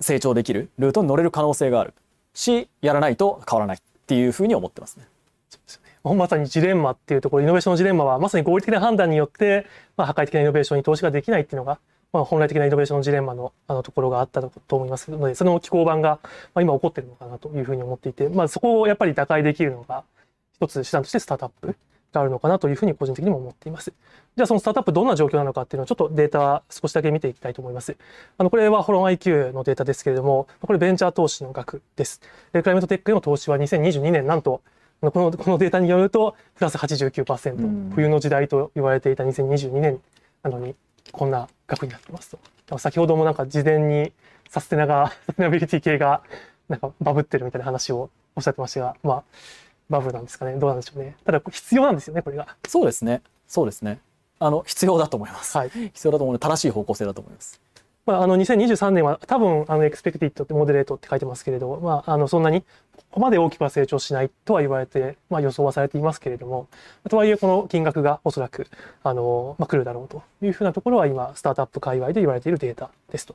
[0.00, 1.94] 成長できるルートに乗れる可能性がある
[2.34, 5.06] し、やらないと変わらないっていうふうに思ってますね。
[6.04, 11.78] まさにジレンマっていうところイノベーションのジレンマはまさに合理的な判断によって、まあ、破壊的なイノベーションに投資ができないっていうのが、
[12.12, 16.20] まあ、本来的なイノベーションのジレンマのあのところがあったと思いますのでその機構版が、
[16.54, 20.04] まあ、今起こってるのかなというふうに思っていて、まあ、そこをやっぱり打開できるのが
[20.54, 21.76] 一つ手段としてスタートアップ
[22.12, 23.92] があるのかなというふうに個人的にも思っています。
[24.38, 27.96] じゃあそのスタートアップどんな状況なのかっていうのをちょっとデータ少しだけ見ていきたいと思います。
[28.38, 32.20] あのこれはホロン IQ のデータですけれども、これベンチャー投資の額です。
[32.52, 34.62] でクライメットテックへの投資は2022年なんと
[35.00, 40.00] このこのデータによるとプラス89%、うん冬の時代と言われていた2022年
[40.44, 40.76] なのに
[41.10, 42.36] こんな額になってます
[42.68, 42.78] と。
[42.78, 44.12] 先ほどもなんか事前に
[44.48, 46.22] サステナがサステナビリティ系が
[46.68, 49.22] なんかバブってるみたいな話をおっしゃってましたが、まあ
[49.90, 51.16] バブルなんですかねどうなんでしょうね。
[51.24, 52.56] ただ必要なんですよねこれが。
[52.68, 53.22] そうですね。
[53.46, 54.00] そうですね。
[54.38, 55.56] あの、必要だと思います。
[55.56, 55.70] はい。
[55.70, 57.60] 必要だと思うので、正しい方向性だと思います。
[58.08, 62.66] まあ、あの2023年は多分あの expected って moderate って書いてますけれど、まあ、あのそんなにこ
[63.10, 66.68] こまで大きくは成長しないとは言われて、まあ、予想はされていますけれども
[67.10, 68.66] とはいえこの金額がおそらく
[69.02, 73.34] あの、まあ、来るだろうというふうなところは今スタートアップ界隈で言われているデータですと。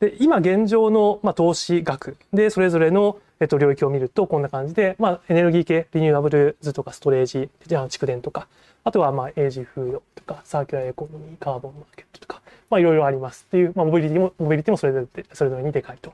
[0.00, 8.48] で今現状の、まあ、投資額でそれぞれの、えっと、領域を見るとこんな感じで、まあ、エネルギー系 renewables とかストレージじゃあ蓄電とか
[8.84, 16.12] あとはまあエイジフードとかサーキュラーエコノミー carbon market とかまあいろいろありますっていう、まあ、モビリティもモビリティもそれぞれそれぞれにでかいと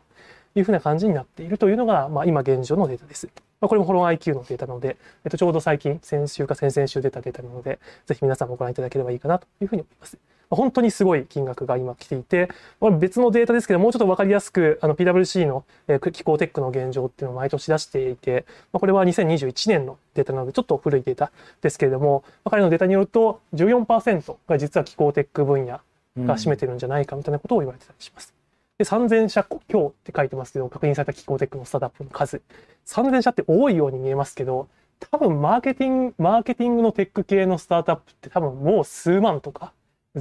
[0.55, 3.29] いうふうな感じになっているというのが、まあ、今現状のデータです。
[3.61, 10.19] まあ、これもホロン IQ のデータなので、えっと、ちょうど最近先週か先々週出たデータなのでぜひ皆さんもご覧いただければいいかなというふうに思います。
[10.51, 12.49] 本当にすごい金額が今来ていて、
[12.81, 15.65] これ別のデータですけど、もうちょっと分かりやすく、あの PWC の
[16.13, 25.81] 気候テックの現状っていうのを毎年出していて、これは2021年のデータなので、ちょっと古いデータですけれども、彼のデータによると14%が実は気候テック分野
[26.19, 28.35] が占めてるんじゃないかみたいなことを言われてたりします。
[28.79, 32.43] で、3000社今日って書いてますけど、確認された気候テックのスタートアップの数。
[32.87, 39.73] 3000社って多いように見えますけど、多分マーケティング、マーケティングのテック系のスタートアップって多分もう数万とか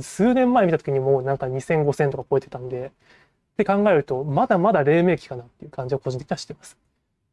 [0.02, 6.78] 数年前見た時にもうなんか2000、5000とか超えてたんで、って考えると、まだまだ黎明期かなっていう感じは個人的にはしてます。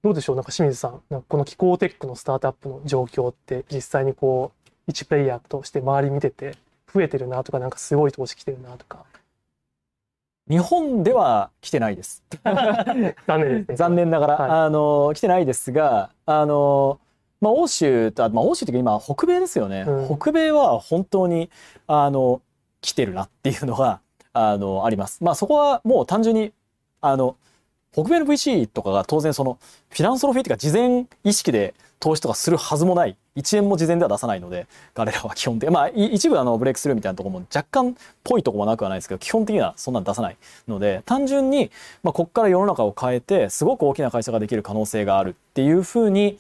[0.03, 0.37] どうでしょう？
[0.37, 6.57] なんか清水さん、なんかこの気候テックのスタートアップの状況って実際にこう、一プレイヤーとして周り見てて、
[6.93, 9.05] 増えてるなとか、なんかすごい投資来てるなとか。
[10.49, 12.23] 日本では来てないです。
[12.45, 13.77] 残念ですね。
[13.77, 16.99] 残念ながら、はい、あの来てないですが、あの
[17.41, 19.85] まあ欧州とまあ欧州というか今北米ですよね。
[19.87, 21.49] うん、北米は本当に
[21.87, 22.43] あの
[22.83, 24.01] 来てるなっていうのが
[24.35, 25.23] あのあります。
[25.25, 26.53] まあそこはもう単純に
[27.01, 27.37] あの
[27.93, 29.59] 北米の VC とかが当然その
[29.91, 41.71] フィランソロフィーっていうか事前意識で投資とかするはずもない1円も事前では出さないので彼らは基本的まあ一部あのブレイクスルーみたいなところも若干っぽいとこもなくはないですけど基本的にはそんなの出さないので単純に
[42.03, 46.39] まあこっから世の中を変えてすごく大きな会社ができる可能性があるっていうふうに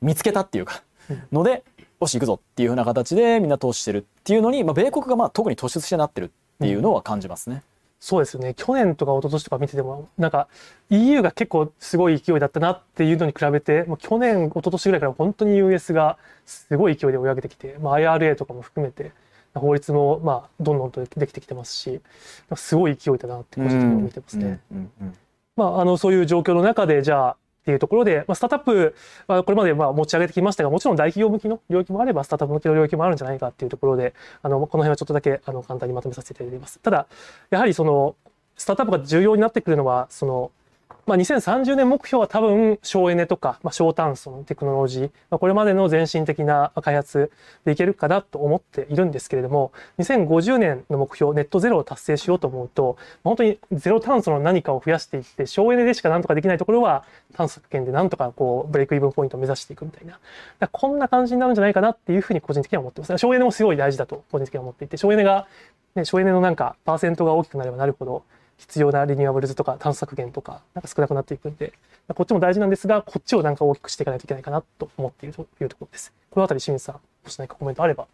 [0.00, 0.82] 見つけたっていうか
[1.30, 1.62] ので
[2.00, 6.28] よし行くぞっていうふうな形でみんな投資してるっていうのに、まあ、米国がまあ特に突出してなってるっ
[6.60, 7.56] ていうのは感じますね。
[7.56, 7.62] うん、
[7.98, 10.48] そうですね去年とか一昨年とか見ててもなんか
[10.90, 19.10] EU が結構すごい勢いだったなっていうのに比べてもう去年一昨年ぐらいから本当に US がすごい勢いで追い上げてきて、まあ、IRA とかも含めて
[19.54, 22.00] 法律もまあどんどんとできてきてますし
[22.54, 24.60] すごい勢いだなって個人的には見てますね。
[25.56, 27.36] まあ、あのそういう状況の中でじゃあ
[27.68, 28.94] っていうところで、まあ、スタートアップ
[29.26, 36.78] はこれまでまあ持ち上げてきましたが、もちろん大企業向きの領域もあれば、スタートアップ向きの領域もあるんじゃないかっていうところで、あのこの辺はちょっとだけあの簡単にまとめさせていただいてます。
[36.78, 37.06] ただ、
[37.50, 38.16] やはりその
[38.56, 40.50] スタートアップが重要になってくるのは、その
[41.08, 47.32] まあ、2030年目標は多分省エネとか、まあ、省炭素のテクノロジー、まあ、これまでの前進的な開発
[47.64, 60.18] でいけるかなと思っているんですけれども2050年の目標ネットゼロを達成しようと思うと本当にゼロ炭素の何かを増やしていって省エネでしかなんとかできないところは炭素削減でなんとかこうブレイクイブンポイントを目指していくみたいな。
[60.70, 63.16] こんな感じになるんじゃないかなっていうふうに個人的には思ってます。
[63.16, 65.46] 省エネもすごい大事だと個人的には思っていて省エネが、
[65.94, 68.24] ね、省エネのなんかパーセントが大きくなればなるほど
[68.58, 71.72] 必要なリニューアブルズとか炭素削減とかなんか少なくなっていくんで
[72.14, 76.12] こっちも大事なんですがこっちをなんか大きくしていかないといけないかなと思っているというところです。
[76.30, 78.06] このあたり清水さんもし何かコメントあれば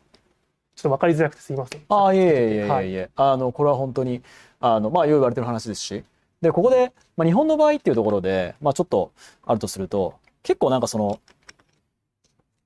[0.75, 1.83] ちょっと分かりづらくてすいません。
[1.89, 4.23] あいえいえいえいえ、はい、あのこれは本当に
[4.61, 6.05] あのまあよう言われてる話ですし。
[6.41, 9.13] でここで、まあ、日本の場合っていうところで、まあ、ちょっと
[9.47, 11.19] あるとすると結構なんかその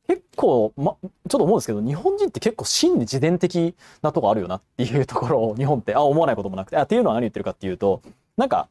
[0.09, 8.01] 結構、ま、ちょっと思うんですけど、日本人って結構真に自伝的なとこあるよなっていうところを 日本って、あ、思わないこともなくて、あ、っていうのは何言ってるかっていうと、
[8.39, 8.69] なんか、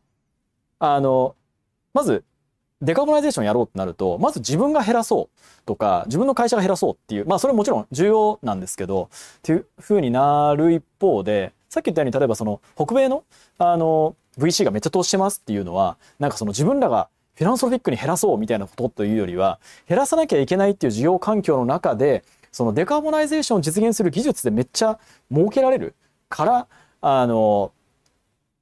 [0.79, 1.35] あの、
[1.93, 2.23] まず、
[2.81, 13.23] デカボナイゼーションやろうってなると、まず自分が減らそうとか、自分の会社が減らそうっていう、まあそれももちろん重要なんですけど、っていう風になる一方で、さっき言ったように、例えばその北米の、
[13.57, 24.97] あの、VC がめっちゃ投資してますっていうのは、なんかその自分らがフィランソフィックに減らそうみたいなことというよりは、減らさなきゃいけないっていう需要環境の中で、そのデカーボナイゼーションを実現する技術でめっちゃ
[25.31, 25.93] 儲けられる
[26.29, 26.67] から、
[27.01, 27.71] あの、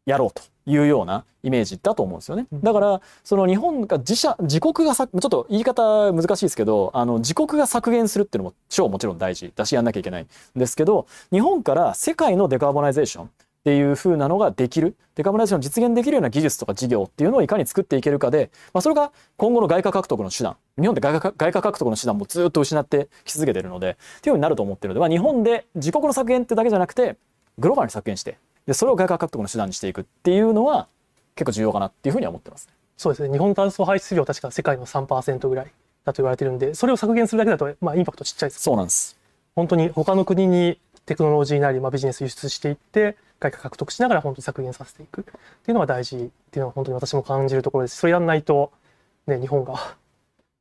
[0.06, 2.48] やろうというようなイメージだと思うんですよね。
[2.52, 13.30] だから、その日本が自社、自国がさ、ちょっと言い方難しいですけど、あの、自国が削減するっていうのも超もちろん大事だしやんなきゃいけないんですけど、日本から世界の decarbonization、
[13.66, 14.96] っていう風なのができる。
[15.16, 20.56] decarbonization 実現できるような技術とか事業っていうのをいかに作っていけるかで、まあ、それが今後の外貨獲得の手段。
[20.80, 27.18] 日本で外貨外貨獲得の手段もずっと失ってき続けてるのでっていうようになると思ってるので、まあ、日本で自国の削減ってだけじゃなくて
[27.58, 30.88] グローバルに削減してでそれを外貨獲得の手段にしていくっていうのは
[31.36, 33.32] 結構重要かなっていうふうには思ってます、ね、そうですね。
[33.32, 35.72] 日本炭素排出量確か世界の3%ぐらい
[36.04, 39.18] だと言われてるんでそれを削減するだけだと、まあ、インパクトちっちゃいです、そうなんです。
[39.56, 45.34] 本当に他の国にテクノロジーなり、まあ、ビジネス輸出していって外貨獲得しながら本当に削減させていくってい
[45.72, 48.72] うのが大事っていうのは本当に私も感じるところですそれやんないと、
[49.28, 49.76] ね、日本が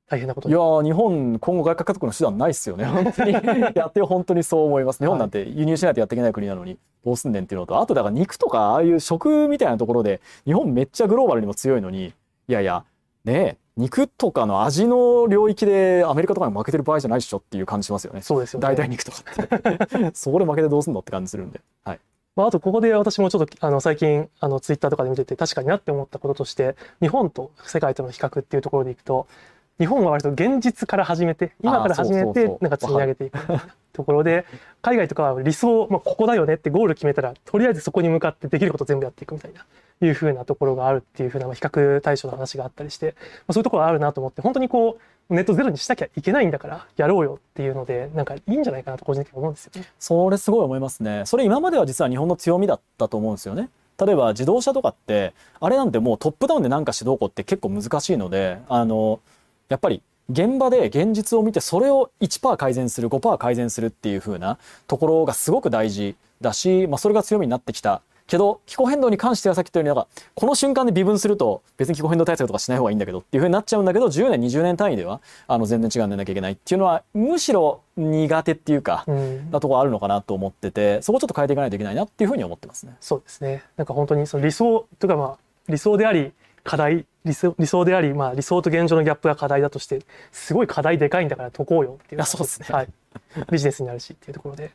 [0.09, 12.13] 大変なこといや日本今後外貨獲得の手段ないっすよね 本当にやって本当にそう思います日本なんて輸入しないとやっていけない国なのにどうすんねんっていうのとあとだから肉とかああいう食みたいなところで日本めっちゃグローバルにも強いのに
[12.49, 12.85] いやいや
[13.25, 18.23] ね肉とかの味の領域でアメリカとかに負けてる場合じゃないっしょっていう感じしますよね。
[18.23, 18.69] そうですよね。
[18.69, 20.11] 代替肉とかって。
[20.15, 21.61] そこで負けてどうすんのって感じするんで。
[21.85, 22.01] はい。
[22.37, 29.29] まあ、あとここで私もちょっとあの最近あのツイッターとかで見てて確かになって思ったこととして日本と世界との比較っていうところでいくと
[29.79, 33.39] 日本は割と現実から始めて今から始めてなんか積み上げていく
[33.93, 34.45] ところで
[34.83, 39.65] 海外とかは理想、まあ、ここだよねってゴール決めたらとりあえずそこに向かってできること全部やっていくみたいな
[40.05, 49.89] いうふうなところがあるっていうふうな比較対象の話があったりして、まあ、そういうところあるなと思って本当にこうネットゼロにしなきゃいけないんだからやろうよっていうのでなんかいいんじゃないかなと個人的に思うんですよね。
[49.99, 51.23] それすごい思いますね。
[51.27, 53.71] それ今までは実は日本の強みだったと思うんですよね。
[53.99, 59.21] 例えば自動車とかってあれなんてもうトップダウンで何かしてどうこうって結構難しいのであの
[59.69, 79.05] やっぱり現場で現実を見てそれを1%改善する5%改善するっていう風なところがすごく大事だし、まあ、それが強みになってきたけど気候変動に関してはさっき言ったようになんかこの瞬間で微分すると別に気候変動対策とかしない方がいいんだけどっていう風になっちゃうんだけど10年20年単位ではあの全然違うんでなきゃいけないっていうのはむしろ苦手っていうか、
[79.53, 82.97] なとこあるのかなと思っててそこちょっと変えていかないといけないなっていう風に思ってますね。
[83.01, 83.63] そうですね。
[83.77, 86.33] なんか本当にその理想とかまあ理想であり
[86.65, 90.01] 課題理想理想であり、まあ、理想と現状のギャップが課題だとして
[90.33, 92.89] すごい課題でかいんだから解こうよっていうそうですね、はい、
[93.51, 94.73] ビジネスになるしっていうところで。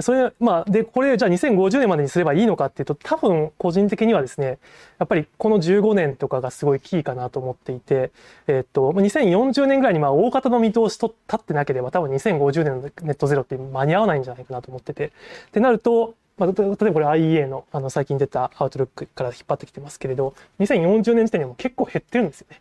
[0.00, 4.58] それまあ、でこれじゃあ2050年までにすればいいのかっていうと多分個人的にはですね
[4.98, 8.10] やっぱりこの15年とかがすごいキーかなと思っていて、
[8.46, 22.60] えっと2040年ぐらいにまあ大方の見通しと立ってなければ多分2050年のネットゼロって間に合わないんじゃないかなと思っててってなるとまあ、例えばこれ IEA のあの最近出たアウトロックから引っ張ってきてますけれど2040年時点でも結構減ってるんですよね。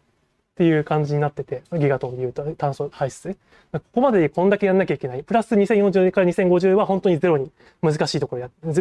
[0.61, 3.35] っていう感じになっててギガトンでいうと炭素排出。
[3.71, 5.23] ここまでこんだけやんなきゃいけない。
[5.23, 7.49] プラス2040から2050は本当にゼロに
[7.81, 8.75] 難しいところや難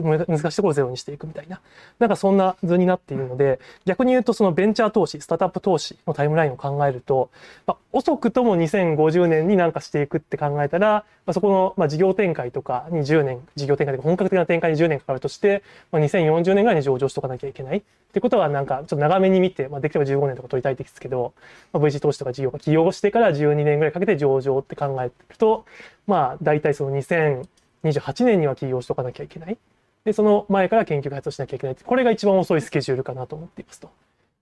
[0.51, 1.61] しいところをゼロにしていくみたいな。
[1.99, 7.31] なんかそんな図になっているので逆に言うとそのベンチャー投資スタートアップ投資のタイムラインを考えると、
[7.67, 15.63] まあ、遅くとも2050年になんかしていくって考えたら、まあ、そこのまあ事業展開とかに10年事業展開とか本格的な展開に10年かかるとして、
[15.93, 17.79] まあ、2040年ぐらいに上場しとかなきゃいけない
[18.11, 21.33] ってことはなんかちょっと長めに見て、まあ、できれば15年とか取りたいですけど、
[21.73, 25.65] まあ、VC 投資とか事業が起業してから12年ぐらいかけて上場って考えると
[26.07, 29.59] まあ大体その2028年には起業しとかなきゃいけない。
[30.05, 33.91] でその前から研究開発をしなきゃいけないこれが一番遅いスケジュールかなと思っていますと。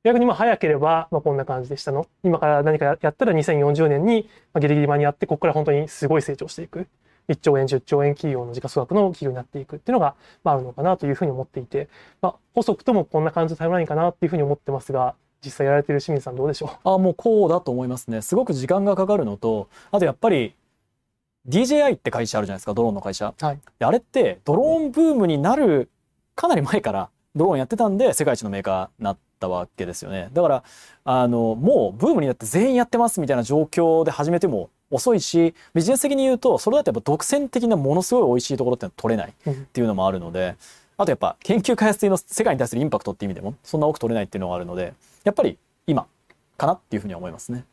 [0.04, 2.06] 逆にまあ早ければ、まあ、こんな感じでしたの。
[2.22, 4.28] 今から何かやったら2040年に
[4.60, 6.86] ギリギリ間に合って、ここから本当にすごい成長していく。
[7.28, 10.14] 1兆円、10兆円企業の時価総額の企業になっていくっていうのが、
[10.44, 11.88] まあ、あるのかなというふうに思っていて、
[12.22, 15.14] まあ、遅くともこんな感じのタイムラインかなっていうふうに思ってますが、
[15.44, 16.88] 実際やられてる清水さんどうでしょう？
[16.88, 18.22] あもうこうだと思いますね。
[18.22, 20.55] すごく時間がかかるのと、あとやっぱり
[21.48, 23.33] DJI って会社あるじゃないですか、ドローンの会社。
[23.40, 25.88] はい、あれってドローンブームになる
[26.35, 30.29] かなり前からドローンやってたんで世界一のメーカーになったわけですよね。
[30.33, 30.64] だから
[31.05, 40.57] あのもうブームになって全員やってますみたいな状況で始めても遅いしビジネス的に言うとそれだとやっぱ独占的なものすごい美味しいところって取れないっていうのもあるので、
[40.96, 46.07] あとやっぱ研究開発の世界に対するインパクトっていう意味でもそんな多く取れないっていうのがあるのでやっぱり今
[46.57, 47.64] かなっていうふうには思いますね。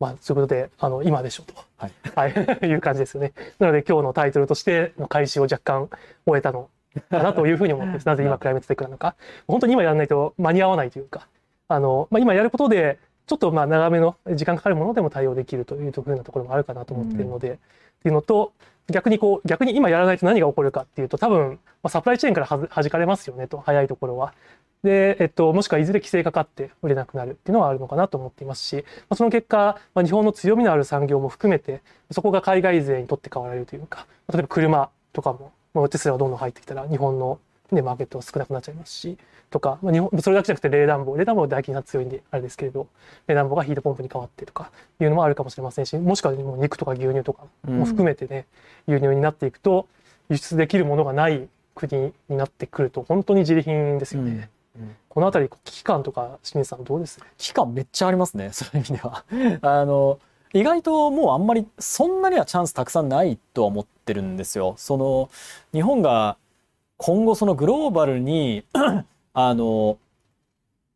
[0.00, 1.60] まあ、そういうことで、あの、今でしょうと。
[1.76, 1.92] はい。
[2.14, 2.32] はい。
[2.68, 3.32] いう感じですよね。
[3.58, 5.90] なので、今日のタイトルとしての開始を若干
[6.24, 6.70] 終えたの
[7.10, 8.06] かなというふうに思ってます。
[8.06, 9.16] なぜ今クライメットテックなのか。
[9.48, 11.26] 本当に今やらないと間に合わないというか、
[11.66, 17.58] あの、まあ、今やることで、ちょっとまあ長めの時間かかるものでも対応できるというふうなところもあるかなと思っているので、うん、っ
[18.02, 18.52] ていうのと
[18.90, 24.32] 逆にこう逆に今やらないと何が起こるかっていうと多分、まあ、サプライチェーンからは弾かれますよねと早いところは。
[24.84, 37.40] で、えっと、もしくはいずれ規制かかって売れなくなるっていうのはあるのかなと思っていますし、まあ、その結果、まあ、日本の強みのある産業も含めてそこが海外勢にとって変わられるというか例えば車とかも、まあ、テスラがどんどん入ってきたら日本の、
[37.72, 39.18] ね、マーケットは少なくなっちゃいますし
[39.50, 42.86] とか、まあ、日本それだけじゃなくて冷暖房冷暖房は大金が強いんであれですけれど
[43.26, 48.46] 冷暖房がヒートポンプに変わってとかいうのもあるかもしれませんしもしくはもう肉とか牛乳とかも含めてね、
[48.86, 49.88] うん、輸入になっていくと
[50.28, 54.30] 輸出できるものがない国になってくると本当に自利品ですよね。
[54.30, 54.48] うんうん、
[55.08, 57.20] この辺り危機感とか清水さんどうです？
[57.38, 59.24] 危機感めっちゃありますね そういう意味では。
[59.62, 60.18] あの
[60.54, 64.74] 意外ともうあんまりそんなにはチャンスたくさんないとは思ってるんですよ。
[64.78, 65.28] その
[65.72, 66.36] 日本が
[66.96, 68.64] 今後そのグローバルに
[69.34, 69.98] あの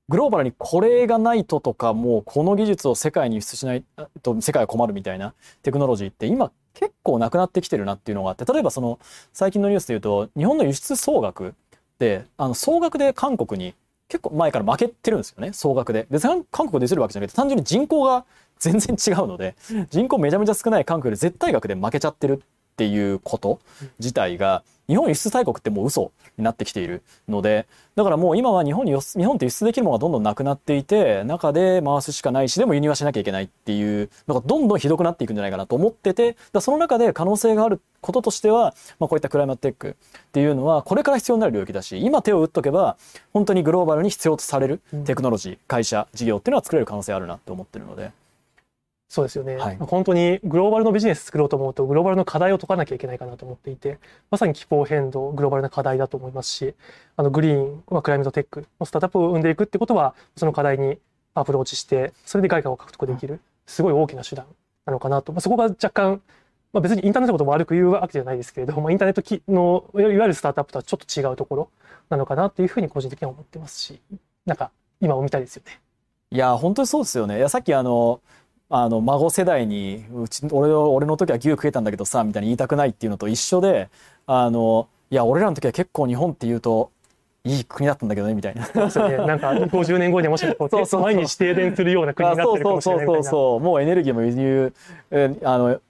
[0.08, 3.84] グローバルにこれがないととかもうこの技術を世界に輸出しない
[4.22, 8.98] と世界は困るみたいなテクノロジーって今結構なくなってきてるなっていうのがあって例えばその
[9.32, 11.54] 最近のニュースで言うと日本の輸出総額
[11.98, 13.74] であの総額で韓国に
[14.08, 16.06] 結構前から負けてるんですよね総額で。
[16.10, 16.18] で
[16.50, 18.24] 韓国でするわけじゃなくて単純に人口が
[18.58, 19.56] 全然違うので
[19.90, 23.60] 人口めちゃめちゃ少ない韓国で絶対額で負けちゃってるっていうこと
[23.98, 42.96] 自体が日本輸出大国ってもう嘘になってきているのでだからもう今は日本に日本って輸出できるものがどんどんなくなっていて中で回すしかないしでも輸入はしなきゃいけないっていうのがどんどんひどくなっていくんじゃないかなと思っててだその中で可能性があることとしては、まあ、こういったクライマットテックっていうのはこれから必要になる領域だし今手を打っとけば
[43.32, 48.21] 本当にグローバルに必要とされるテクノロジー会社事業っていうのは作れる可能性あるなと思ってるので。
[49.12, 49.76] そうですよね、はい。
[49.76, 53.98] 本当にグローバルのビジネス作ろうと思うとグローバルの課題を解かなきゃいけないかなと思っていて
[54.30, 56.74] まさに気候変動グローバルな課題だと思いますし
[57.18, 60.96] あのグリーン、まあ、クライメートテックのスタートアップを生んでいくってことはその課題に
[61.34, 64.46] アプローチしてそれで外貨を獲得できるすごい大きな手段
[64.86, 66.22] なのかなと、まあ、そこが若干、
[66.72, 71.70] まあ、別にインターネットのことを悪く言うわけじゃないですけれども、まあ、インターネットきのいわゆるスタートアップとはちょっと違うところ
[72.08, 74.00] なのかなっていうふうに個人的には思ってますし
[74.46, 74.70] なんか
[75.02, 75.82] 今を見たいですよね。
[76.30, 77.36] いや本当にそうですよね。
[77.36, 78.22] いやさっきあの
[78.74, 83.90] あの孫世代にうち俺俺の時は牛食えたんだけどさみたいに言いたくないっていうのと一緒で
[84.26, 86.90] あのいや俺らの時は結構日本っていうと
[87.44, 88.62] いい国だったんだけどねみたいな。
[88.62, 93.24] なんか50年後にもしこうそうそうそう毎日停電するような国になってるかもしれないみたいな。
[93.24, 94.72] そうそうそうもうエネルギーも輸入
[95.10, 95.80] えあの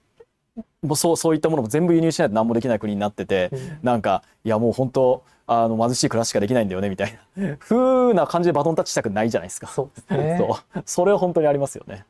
[0.81, 9.67] もうそうそういったものも全部輸入しないと何もできない国になってて、うんなんかいやもう本当あの貧しい暮らししかできないんだよねみたいな風な感じでバトンタッチしたくないじゃないですか。
[9.67, 10.37] そうね。
[10.37, 12.05] そうそれは本当にありますよね。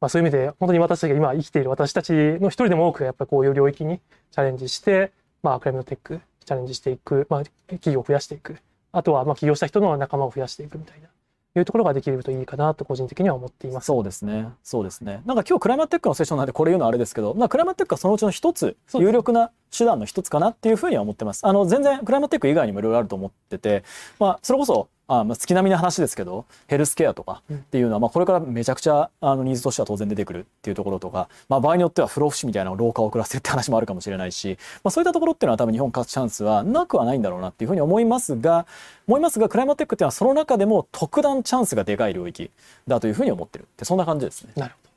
[0.00, 8.56] まあそういう意味で本当に私たちが今生きている私たちの一人でも多くやっぱりこういう領域にチャレンジして、まあクライムテックチャレンジしていく、まあ企業を増やしていく、
[8.92, 11.08] あとはまあ起業した人の仲間を増やしていくみたいな。
[11.56, 13.86] いうところができるといいかなと個人的には思っています。
[13.86, 14.48] そうですね。
[14.62, 15.22] そうですね。
[15.24, 21.46] なんか今日クライマテックのセッションなんでこれ言うのはあれですけど、まあクライマテックはそのうちの一つ、有力な手段の一つかなっていうふうには思ってます。
[21.46, 23.82] あの全然クライマテック以外にもいろいろあると思ってて、
[24.18, 38.66] まあそれこそあまあ月並みな話ですけど、ヘルスケアとかっていうのは、まあこれからめちゃくちゃあのニーズとしては当然出てくるっていうところとか、まあ場合によっては不老不死みたいな老化を遅らせるって話もあるかもしれないし、まあそういったところっていうのは多分日本勝つチャンスはなくはないんだろうなっていうふうに思いますが、
[39.06, 42.50] 思いますがクライマテックっていうのはその中でも特段チャンスがでかい領域
[42.86, 44.52] だというふうに思ってるってそんな感じですね。
[44.56, 44.88] なるほど。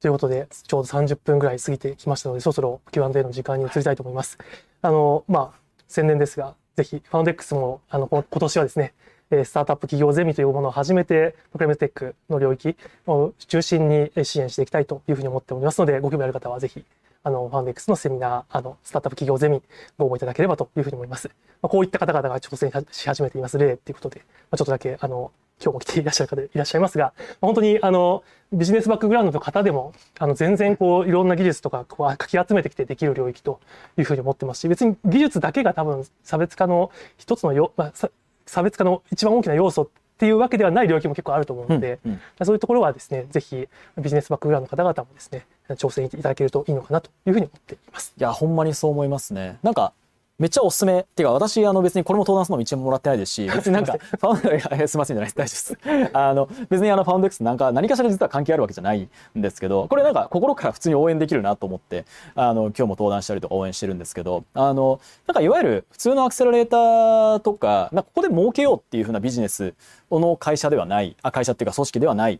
[0.00, 4.38] ということで、ちょうど30分ぐらい過ぎてきましたので、そろそろ Q&A の時間に移りたいと思います。
[4.80, 8.94] あの、まあ、宣伝ですが、ぜひ、ファウンデックスも、あの、こ今年はですね、
[9.30, 16.84] えスタートアップ企業ゼミというものを始めて、プログラムテックの領域を中心に支援していきたいというふうに思っておりますので、ご興味ある方はぜひ、
[17.22, 19.62] あの、ファンデックスのセミナー、あの、スタートアップ企業ゼミ
[19.98, 21.28] ご応募いただければというふうに思います。
[21.60, 33.60] まあ、こういった方々が挑戦し始めています例ということで、まあ、ちょっとだけ、あの、今日も来ていらっしゃる方でいらっしゃいますが、本当にあのビジネスバックグラウンドの方でもあの全然こういろんな技術とかこうかき集めてきてできる領域と
[33.96, 38.10] いうふうに思ってますし別に技術だけが多分差別化の一つのよ、まあ、
[38.48, 48.14] 差別化の一番大きな要素っていうわけではない領域も結構あると思うので、うんそういうところはですねぜひビジネスバックグラウンドの方々もですね挑戦いただけるといいのかなというふうに思っています。
[48.18, 49.58] いや、ほんまにそう思いますね。
[49.62, 49.92] なんか、
[50.38, 51.00] めっちゃおすすめ。
[51.00, 55.74] っていうか、私、あの、別にこれも登壇するのも一円ももらってないですし、 別になんか、ファウンド、すいませんじゃないです。
[55.74, 56.16] 大丈夫です。
[56.16, 62.04] あの、別にあの、ファウンド X なんか、何かしら実は関係あるわけじゃないんですけど、これなんか、心から普通に応援できるなと思って、
[62.36, 69.74] あの、今日も登壇したりとか応援してるんですけど、あの、なんか、いわゆる普通のアクセラレーターとか、なんか、ここで儲けようっていう風なビジネス
[70.08, 72.38] の会社ではない、あ、会社っていうか組織ではない。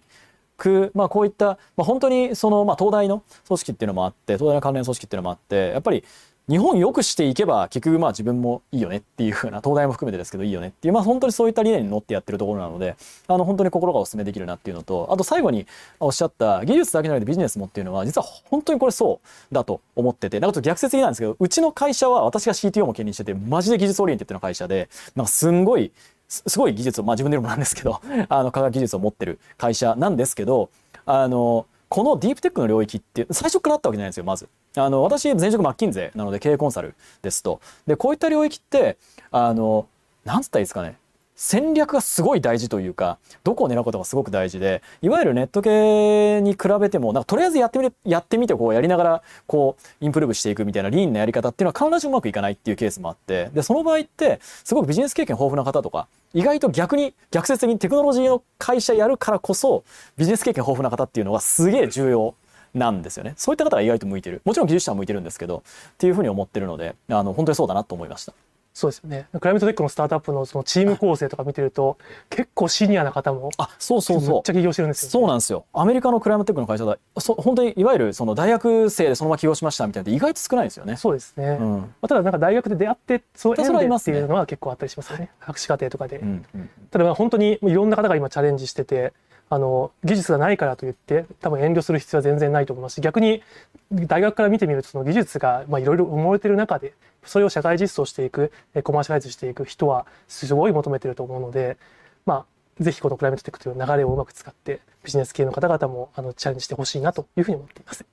[0.59, 6.05] く、まあ、こういった、まあ、本当にその、まあ、東大の組織っていうのもあって東大の関連組織っていうのもあってやっぱり
[6.49, 15.67] 日本良くしていけば結局まあ自分もいいよねっていう風な東大も含めてですけどいいよねっていうまあ本当にそういった理念に乗ってやってるところなのであの本当に心からお勧めできるなっていうのとあと最後に
[16.01, 25.93] おっしゃった技術だけじゃなくてビジネスもっていうのは実は本当にこれそうだと思っててなんかちょっと逆説的なんですけどうちの会社は私が CTO も兼任しててマジで技術 oriented な会社でなんかすんごい
[26.29, 30.71] すごい技術をまあ自分でもなんですけどあの科学技術を持ってる会社なんですけど
[31.05, 34.49] あのこのディープテックの領域って最初からあったわけじゃないんですよまず。
[34.77, 38.99] あの私前職マッキンゼなので経営コンサルですとでこういった領域って
[39.31, 39.89] あの
[40.25, 40.97] なんつったらいいですかね
[41.41, 59.85] 戦略がすごい大事というかどこを狙うことがすごく大事でいわゆるネット系に比べてもなんかとりあえずやってみてやってみてこうやりながらこうインプルーブしていくみたいなリーンなやり方っていうのは必ずうまくいかないっていうケースもあってでその場合ってすごくビジネス経験豊富な方とか意外と逆に逆説的にテクノロジーの会社やるからこそ
[60.17, 62.35] ビジネス経験豊富な方っていうのがすげえ重要
[62.75, 63.35] なんですよね。
[63.37, 64.43] そういった方が意外と向いてる。
[64.45, 68.35] もちろん技術者は向いてるんですけどっていうふうに思ってるのであの本当にそうだなと思いました。
[68.79, 69.27] そうですよね。
[69.33, 71.99] クライメートテックのスタートアップのそのチーム構成とか見てると、
[72.31, 74.35] 結構シニアな方もあそうそうそう。
[74.35, 75.65] めっちゃ起業してるんですよ、そうなんですよ。
[75.73, 80.97] アメリカのクライマテックの会社だそ本当にいわゆるその大学生でそのまま起業しましたみたいなのって意外と少ないんですよね。
[80.97, 81.59] そうですね。
[81.61, 81.79] うん。
[81.81, 84.15] まあ、ただなんか大学で出会ってそうい縁でますね。
[84.15, 85.31] っていうのは結構あったりしますよね。
[85.41, 86.19] 博士課程とかで。
[86.19, 89.13] うんうんただまあ本当にいろんな方が今チャレンジしてて
[89.51, 93.43] あの技術がないからといって多分遠慮する必要は全然ないと思いますし逆に
[93.91, 96.93] 大学から見てみるとその技術がまあいろいろ埋もれてる中で
[97.25, 98.53] それを社会実装していく
[98.85, 101.77] コマーシャライズしていく人はすごい求めてると思うので
[102.25, 102.47] ま
[102.81, 108.05] あぜひこのクライメートテックという流れをうまく使ってビジネス系の方々もあのチャレンジしてほしいなというふうに思っています。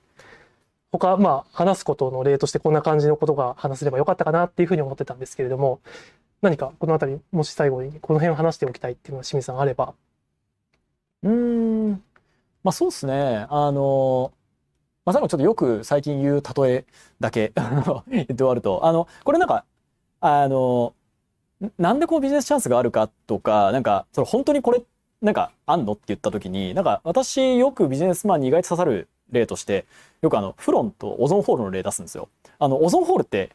[0.92, 5.80] 他まあ話すことの例としてこんな感じのことが話せればよかったかなっていうふうに思ってたんですけれども
[6.42, 9.94] 何かこの辺りもし最後にこの辺を話しておきたいっていうのが清水さんあれば。
[11.22, 11.90] うん。
[12.62, 13.46] まあそうですね。
[13.48, 14.32] あの
[15.06, 16.84] まあ最後ちょっとよく最近言う例え
[17.20, 17.52] だけ
[18.10, 19.64] 言って終わるとあのこれなんか
[20.20, 20.92] あの
[21.78, 24.82] なんでこうビジネスチャンスがあるかとかなんかそれ本当にこれ
[25.22, 29.86] なんかあんのって言った時になんか私よくビジネスマンに意外と刺さる例として
[30.20, 32.28] よくあのフロンとオゾンホールの例出すんですよ。
[32.58, 33.50] あのオゾンホールって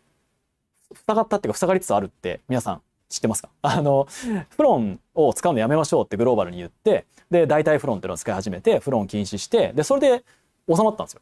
[1.06, 3.50] 塞がったっていうか塞がりつつあるって皆さん知ってますか？
[3.62, 4.08] あの
[4.50, 10.24] フロンを使うのやめましょうってグローバルに言ってで代替フロンっていうのを使い始めてフロン禁止してでそれで
[10.68, 11.22] 収まったんですよ。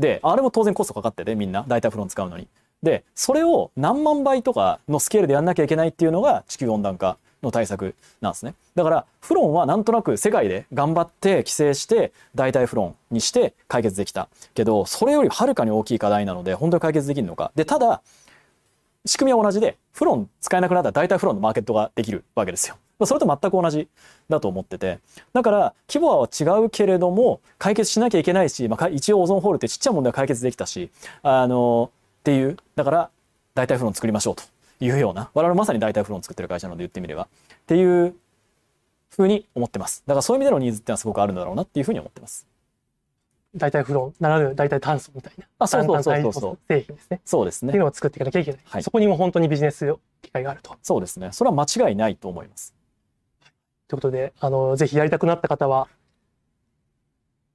[0.00, 2.48] であれも当然コストかかっててみんな大体フロン使うのに。
[2.82, 8.54] でそれを何万倍とかのスケールでやんなきゃいけないっていうのが地球温暖化の対策なんですね。
[8.74, 14.28] だからフロンはなんとなく世界で頑張って規制して代替フロンにして解決できた。
[14.54, 17.52] けどそれよりはるかに大きい課題なので本当に解決できるのか。
[17.54, 18.00] でただ
[19.06, 22.76] 仕組みは同じでフロン使えなくなったら代替フロンのマーケットができるわけですよ。
[23.06, 23.88] それと全く同じ
[24.28, 24.98] だと思ってて。
[25.32, 30.90] だから規模は違うけれども解決しなきゃいけないし、まあ、一応オゾンホールってちっちゃい問題は解決できたし
[31.22, 31.90] あの
[32.20, 33.10] っていうだから
[33.54, 34.42] 代替フロン作りましょうと
[34.80, 37.22] いうような我々まさに代替フロン作ってる会社なので言ってみれば。
[37.24, 37.26] っ
[37.66, 38.14] ていう
[39.10, 40.02] ふうに思ってます。
[40.06, 42.49] だからそういう意味でのニーズっていうのはすごくあるんだろうなっていうふうに思ってます。
[43.54, 45.44] 代替フロンならぬ代替炭素みたいな。
[45.58, 46.58] あそうそうそうそう。
[46.68, 47.20] 製品ですね。
[47.24, 47.70] そうですね。
[47.70, 48.82] っていうのを作っていかなきゃいけない、はい。
[48.82, 50.76] そこにも本当にビジネス機会があると。
[50.82, 51.30] そうですね。
[51.32, 52.74] それは間違いないと思います。
[53.88, 55.88] ということであのぜひやりたくなった方は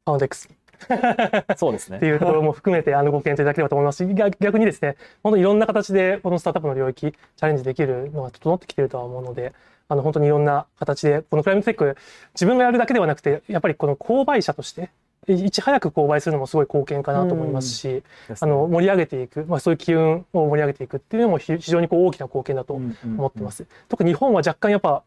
[0.04, 0.50] ファウンデックス。
[0.50, 0.56] に
[1.56, 1.98] そうですね。
[1.98, 4.06] っていうところも含めてあのご検討いただければと思います。
[4.06, 9.54] し逆逆にですね本当にいろんな形でこのスタートアップの領域チャレンジできるのが整ってきているとは思うので
[9.88, 11.96] あの本当にいろんな形でこのクライムテック
[12.34, 14.90] 自分がやるだけではなくてやっぱりこの購買者として
[15.28, 18.04] いち早く購買するのもすごい貢献かなと思いますし、
[18.40, 23.66] あの盛り上げていく、まあ、そういう機運を盛り上げていくっていうのも非非常にこう大きな貢献だと思ってます。
[23.90, 25.04] 特に日本は若干やっぱ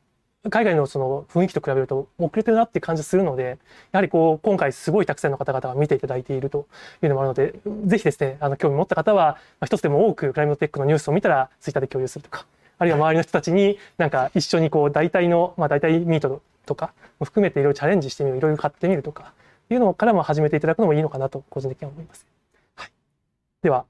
[0.51, 3.59] 海外のその雰囲気と比べると遅れてるなって感じするので
[3.93, 6.69] やはりこう今回すごいたくさんの方々が見ていただいていると
[7.03, 7.55] いうのもあるので
[7.87, 12.47] ぜひですねあの興味持った方は、まあ、一つでも多くクライムテックのニュースを見たらツイッターで共有するとか
[12.79, 19.33] あるいは周りの人たちになんか一緒にこう代替の、まあ、代替ミートとかも含めていろいろチャレンジしてみるいろいろ買ってみるとか
[19.71, 22.27] いうのからも始めていただくのもいいのかなと個人的には思います。
[22.75, 22.91] はい、
[23.63, 23.85] では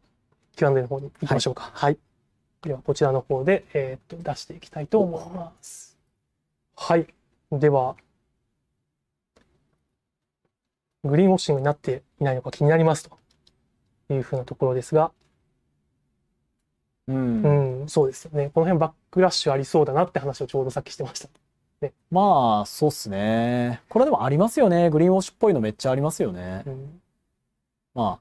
[0.56, 1.70] Q&A の方に行きましょうか。
[1.72, 1.98] はい、
[2.62, 5.96] ではこちらの方で、えー、っと出していきたいと思います。
[6.76, 7.06] はい。
[7.52, 7.96] では、
[11.04, 13.16] グリーンウォッシングになっていないのか気になりますと
[14.12, 15.12] いうふうなところですが、
[17.06, 18.50] うんうん、そうですよね。
[18.52, 21.28] この辺バックラッシュありそうだなって話をちょうどさっきしてました。
[22.10, 27.00] まあそうっすねこれでもありますよねグリーンウォッシュっぽいのめっちゃありますよねうん、
[27.94, 28.20] ま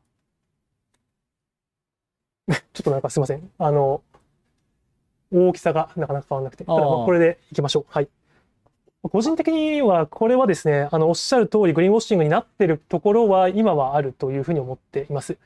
[2.74, 3.50] ちょっとなんかすいません。
[3.58, 4.02] あの、
[5.32, 7.86] 大きさがなかなか変わらなくて、ただこれでいきましょう。
[7.90, 8.08] はい。
[9.04, 15.38] 個人的には、これはですね、あの、おっしゃる通り、グリーンウォッシングになってるところは、今はあるというふうに思っています。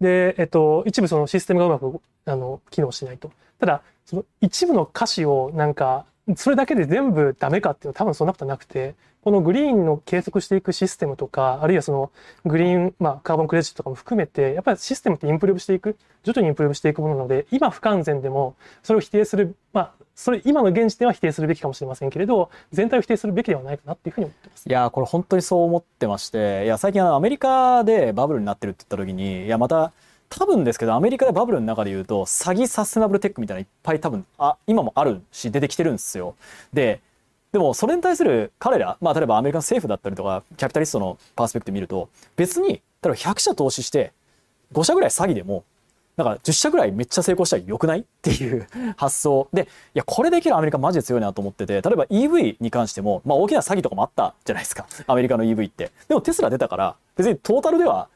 [0.00, 3.32] で、えっと、一部そのシステムがうまく、あの、機能しないと。
[3.58, 6.06] ただ、その一部の歌詞をなんか、
[6.36, 12.10] それだけで全部ダメかっていうのは多分そんなことなくて、このグリーンの計測していくシステムとか、あるいはその
[12.44, 24.68] グリーン、まあ、カーボンクレジットとかも含めて、やっぱりシステムってインプルーブしていく、徐々にインプルーブしていくものなので、今不完全でも、それを否定する、まあ、それ今の現時点は否定するべきかもしれませんけれど、全体を否定するべきではないかなっていうふうに思ってます。
[24.68, 29.92] いやこれ本当にそう思ってましていや最近あのアメリカでバブルになってるって言った時にいやまた
[30.30, 36.36] 多分ですけどアメリカでバブルの中で言うと詐欺サステナブルテックみたいないっぱい多分あ今もあるし出てきてるんですよ。
[36.72, 37.00] で
[37.52, 44.12] でもそれに対する彼ら、まあ、例えばアメリカの政府だったりとかキャピタリストのパースペクト見ると別に例えば100社投資して
[44.72, 45.64] 5社ぐらい詐欺でも
[46.16, 49.48] だから10社ぐらいめっちゃ成功したらよくないっていう 発想。
[49.52, 54.86] でいやこれできるアメリカマジで強いなと思ってて例えば EV に関しても、まあ、大きな詐欺とかもあったじゃないですか。
[55.08, 55.90] アメリカの EV って。
[56.06, 58.08] でもテスラ出たから別にトータルでは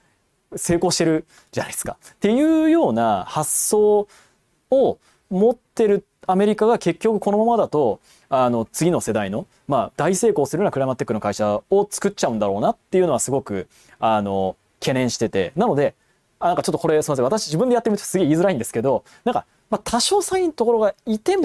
[0.57, 1.97] 成功してるじゃないですか。
[2.13, 4.09] っていうような発想
[4.71, 4.99] を
[5.31, 15.53] 持ってるアメリカが結局このままだとあの次の世代の、まあ、大成功するようなクライマテックの会社を作っちゃうんだろうなっていうのはすごくあの懸念してて。
[15.57, 15.95] なので
[16.41, 17.25] あなんかちょっとこれすみません。
[17.25, 21.45] 私自分でやってみてすげえ言いづらいんですけどなんか、まあ、多少サインのところがいても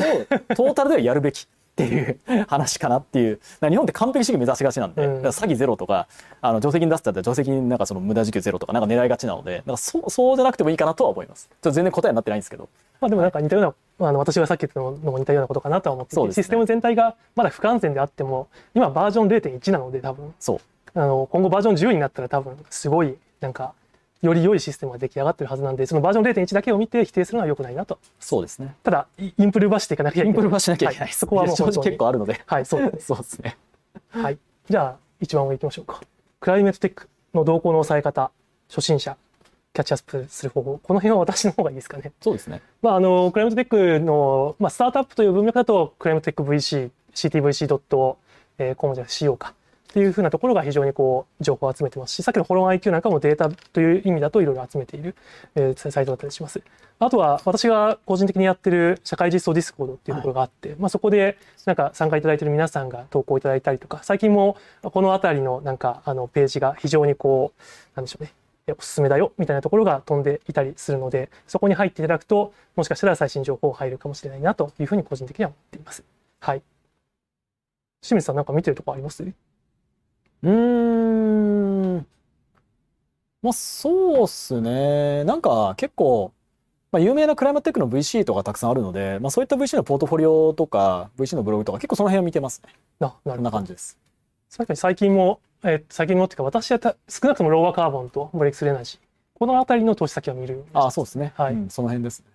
[0.55, 1.47] トータルではやるべき。
[1.83, 3.39] っていう話かなっていう。
[3.61, 5.21] 日本って完璧主義目指しがちなんで、うん。
[5.21, 6.07] 詐欺ゼロとか
[6.41, 11.47] あの定石に出すってったら定石になんかその無駄時給ゼロとかなんか狙いがちなのでなんかそうそうじゃなくてもいいかなとは思います。
[11.47, 12.69] ちょっと全然答えになってないんですけど。
[13.01, 16.33] まあでもなんか似たような、あの私がさっき言ったのも似たようなことかなとは思っていて、ね。
[16.33, 20.59] システム全体がまだ不完全であっても、今バージョン0.1なので多分、そう。
[20.93, 23.73] あの今後バージョン10になったら多分すごいなんか
[24.21, 27.99] より良いシステムが出来上がってるはずなんで、そのバージョン0.1だけを見て否定するのは良くないなと。
[28.19, 30.27] そうですねただイインプルーブはしていかなきゃいけない。
[30.29, 33.07] インプルーブはしなきゃいけないはそこはもう正直結構あるのではい、そうです。
[33.07, 33.57] そうですね
[34.09, 34.37] はい。
[34.69, 36.01] じゃあ一番上行きましょうか。
[36.39, 38.31] climate tech の動向の抑え方、
[38.69, 39.17] 初心者
[39.73, 42.11] キャッチアップする方法、この辺は私の方がいいですかね。
[42.21, 49.53] そうですねまあ、あの climate tech の、まあ、スタートアップという文脈だとクライムトテック VC、CTVC.com じゃ CO か
[49.89, 55.15] っていうふうなところが非常にこう情報を集めてますし、さっきのホロン IQ なんかもデータという意味だといろいろ集めている、
[55.55, 56.61] えーサイトだったりします。
[56.99, 67.61] あとは私が個人的にやってる社会実装 Discord っていうところがあって、まあ、そこでなんか参加いただいている皆さんが投稿いただいたりとか、最近もこのあたりのなんかあのページが非常にこう、
[67.95, 68.33] なんでしょうね、
[68.77, 76.03] おすすめだよみたいなところが飛んでいたりするのでそこに入っていただくともしかしたら最新情報入るかもしれないなというふうに個人的には思っています。
[76.39, 76.61] はい。
[78.01, 79.25] 清水さんなんか見てるとこあります？
[80.43, 82.05] うーん。
[83.41, 85.23] まあそうっすね。
[85.23, 86.33] なんか結構、
[86.91, 92.73] まあ、有名なクライマテックの VC とかたくさんあるので、まあ、そういった VC のポートフォリオとか VC のブログとか結構その辺を見てますね。
[92.99, 93.41] こんななるほど。
[93.43, 93.97] な感じです。
[94.51, 98.99] 確かに最近も、えー最近もっていうか私はた少なくともローワーカーボンとブレイクスルーエナジー
[99.35, 100.85] このあたりの投資先を見るようにしてます。
[100.87, 101.53] あそうですね、はい。
[101.53, 102.25] うんその辺ですね。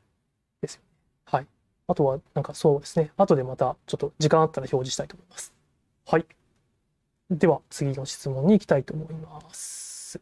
[1.26, 1.46] はい。
[1.86, 3.11] あとは、なんかそうですね。
[3.16, 5.52] 後でまたちょっと時間あったら表示したいと思います。
[6.07, 6.26] はい。
[7.30, 10.20] では、次の質問に行きたいと思います。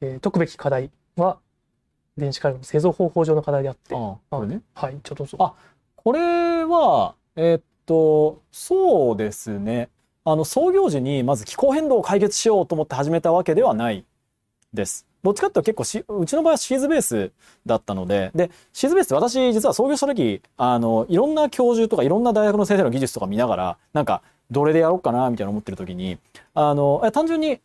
[0.00, 1.38] えー解くべき課題は、
[2.16, 5.44] 電子回路の製造方法上の課題であって、あこれねはい、ちょっと。
[5.44, 5.54] あ
[5.96, 9.88] これはえーっとそうですね
[10.24, 14.04] あの創業時にまず気候変動を解決しようと思って始めたわけではない
[14.72, 15.06] です。
[15.22, 17.32] どっちかっていうと結構しうちの場合はシーズベース
[17.66, 26.18] だったのででシーズベースって私実は創業した時あのいろんな教授とかいろんな大学の先生の技術とか見ながらなんかどれでやろうかなみたいな思ってる時に
[26.54, 27.60] あの単純に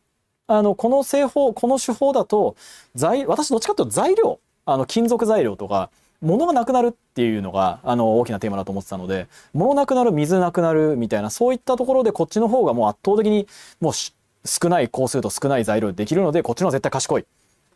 [0.48, 2.56] あのこの製法この手法だと
[2.96, 5.90] 材私どっちかっていうと材料あの金属材料とか
[6.22, 13.48] 物がなくなるっていうのがあの大きなテーマだと思ってたので物なくなる水なくなるみたいなそういったところでこっちの方がもう圧倒的に
[13.82, 17.26] もう少ない工数と少ない材料でできるのでこっちの方が絶対賢い。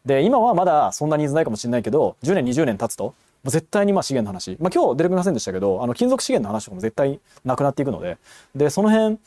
[0.05, 3.13] で今はまだそんなニーズないかもしれないけど10年20年経つと
[3.45, 8.17] う絶対にまあ資源の話、まあ、今日出てくれませんでしたけどあの金属資源の話とかも絶対なくなっていくので。
[8.55, 9.17] でその辺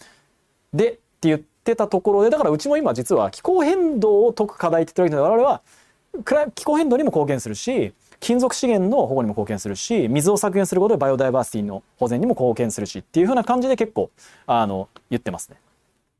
[0.72, 14.10] でって言ってたところでだからうちも今実は気候変動を解く課題って言ってるわけで我々は気候変動にも貢献するし金属資源の保護にも貢献するし水を削減することでバイオダイバーシティの保全にも貢献するしっていう風な感じで結構
[14.46, 15.56] あの言ってますね。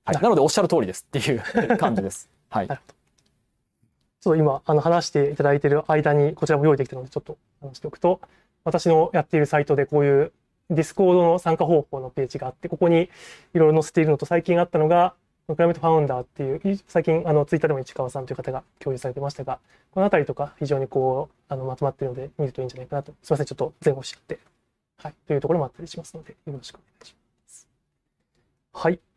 [0.04, 2.28] はい、なのでおっしゃる通りですっていう感じです。
[2.48, 2.68] はい
[4.24, 4.36] なるほど。
[4.36, 8.20] そう今あの話していただいている間にこちらも用意できたのでちょっと話しておくと
[8.64, 10.32] 私のやっているサイトでこういう
[10.70, 13.10] Discord の参加方法のページがあってここに
[13.54, 15.14] いろいろ載せているのと最近あったのが
[15.48, 19.58] climate founder っていう最近あのツイッターでも市川さんという方が共有されてましたが
[19.90, 24.38] この辺りとか非常にこうあのまとまっているので見るといいんじゃないかなとすみませんちょっと前後しちゃって
[24.98, 27.68] はいというところもあったりしますのでよろしくお願いします。
[28.72, 29.09] はい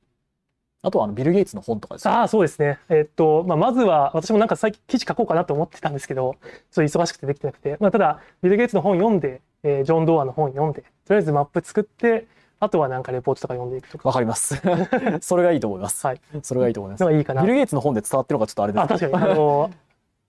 [0.86, 2.14] あとはあのビル・ゲイツの本とかですね。
[2.14, 2.78] ああ、そうですね。
[2.90, 6.36] えっと、まあ、まずは、私もなんか最近記事書こうかなと思ってたんですけど、
[6.72, 12.28] ちょっと忙しくてできてなくて、まあ、ただ、ビル・ゲイツの本読んで、えージョン・ドーアの本読んで、とりあえずマップ作って、
[12.60, 14.62] あとはなんかレポートとか読んでいくとか、わかります。
[15.22, 16.06] それがいいと思います。
[16.06, 16.22] はい。
[16.42, 17.42] それがいいと思いますいいかな。
[17.44, 19.32] ビル・ゲイツの本で伝わってるのかちょっとあれですあ、確かに。
[19.32, 19.72] あの、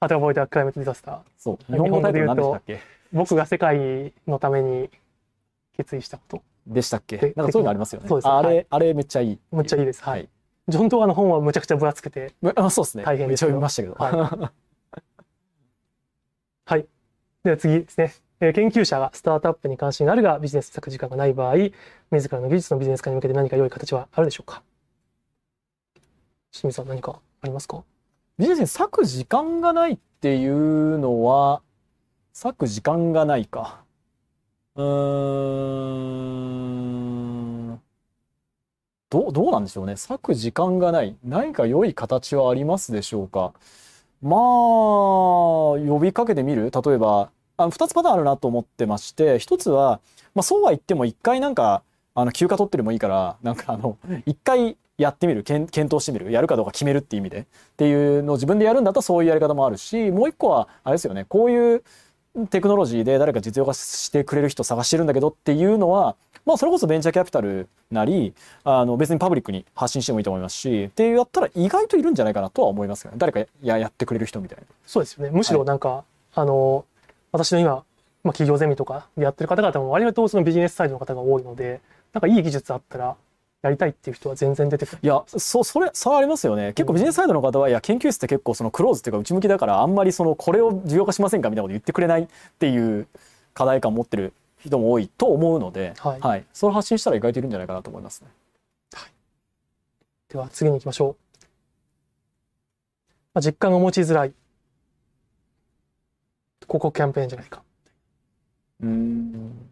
[0.01, 1.19] How to Avoid a Climate Disaster。
[1.37, 1.73] そう。
[1.73, 2.81] 日本語でしたっけ？
[3.13, 4.89] 僕が世界のために
[5.77, 6.43] 決意したこと。
[6.67, 7.17] でしたっけ？
[7.19, 8.09] でなんかそういうのありますよね。
[8.09, 9.39] そうですあれ、はいあれめっちゃいい。
[9.51, 10.03] むっちゃいいです。
[10.03, 10.29] ははいい。
[10.69, 13.05] ジョン・ドーアの本はむちゃくちゃ分厚くて、むあそうですね。
[13.05, 13.95] 大変ですけど読みましたけど。
[13.95, 14.53] は
[16.67, 16.87] はい。
[17.43, 18.15] では次ですね。
[18.41, 21.55] えー研究者がスタートアップに関心があるがビジネスに割く時間がない場合、
[22.11, 24.63] 自らの技術のビジネス化に向けて何か良い形はあるでしょうか？
[26.53, 27.85] 清水さん何かありますか？
[28.39, 31.63] ビジネスに割く時間がないっていうのは、
[32.43, 33.85] 割く時間がないか。
[34.77, 36.64] うーん。
[39.15, 39.95] どう、どうなんでしょうね。
[40.09, 41.15] 割く時間がない。
[41.25, 43.53] 何か良い形はありますでしょうか。
[44.21, 46.73] まあ、呼びかけてみる？
[46.73, 50.01] 例えば、あの2つパターンあるなと思ってまして1つは、
[50.35, 51.85] まあ、そうは言っても1回なんか
[52.17, 53.97] あの休暇取ってでもいいからなんかあの
[54.27, 57.45] 1回やってみる検討してみるやるかどうか決めるっていう意味でっ
[57.77, 61.85] ていうのを自分でやるんだったらそういうやり方もあるしもう一個はあれですよねこういう
[62.51, 68.35] テクノロジーで誰か実用化してくれる人探してるんだけどっていうのはまあそれこそベンチャーキャピタルなり
[68.65, 74.65] あの別にパブリックに発信してもいいと思いますしってやったら意外といるんじゃないかなとは思いますけどね誰かややってくれる人みたいな。
[74.87, 76.85] そうですよねむしろなんか、あの
[77.33, 77.71] 私の今、
[78.23, 81.81] まあ、企業ゼミとかでやってる方々も割とそのビジネスサイドの方が多いので
[82.13, 83.17] なんかいい技術あったら
[83.65, 84.99] やりたいっていう人は全然出てくる。
[85.03, 86.75] いや、そう、それ、それありますよね。
[86.75, 92.27] 結構ビジネスサイドの方は、いや、研究室って結構そのクローズっていうか内向きだから、あんまりその、これを需要化しませんかみたいなこと言ってくれないっ
[92.59, 93.07] ていう
[93.55, 94.35] 課題感を持ってる
[94.65, 96.45] 人も多いと思うので、はいはい。
[96.53, 98.29] それを発信したら意外といるんじゃないかなと思いますね。
[100.29, 101.17] では次に行きましょう。
[103.35, 104.35] まあ、実感が持ちづらい。
[106.67, 107.63] 広告キャンペーンじゃないか。
[108.81, 109.69] うん。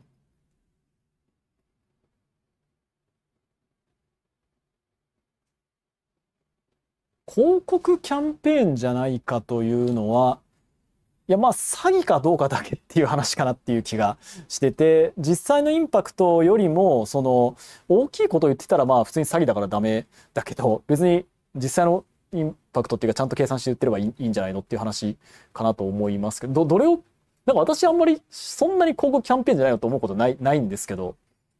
[7.26, 10.38] 広告キャンペーンじゃないかというのは、
[11.32, 14.18] いやまあ詐欺かどうかだけっていう話かなっていう気が
[14.48, 17.56] してて、実際のインパクトよりも、その
[17.88, 20.04] 大きいことを言ってたらまあ普通に詐欺だからダメ
[20.34, 21.24] だけど、別に
[21.54, 22.04] 実際の
[22.34, 25.16] インパクトっていうかちゃんと計算して言ってればいいんじゃないのっていう話
[25.54, 27.00] かなと思いますけど、どどれを、
[27.46, 31.16] なんか私あんまりそんなに広告キャンペーンじゃないのと思うことないないんですけど、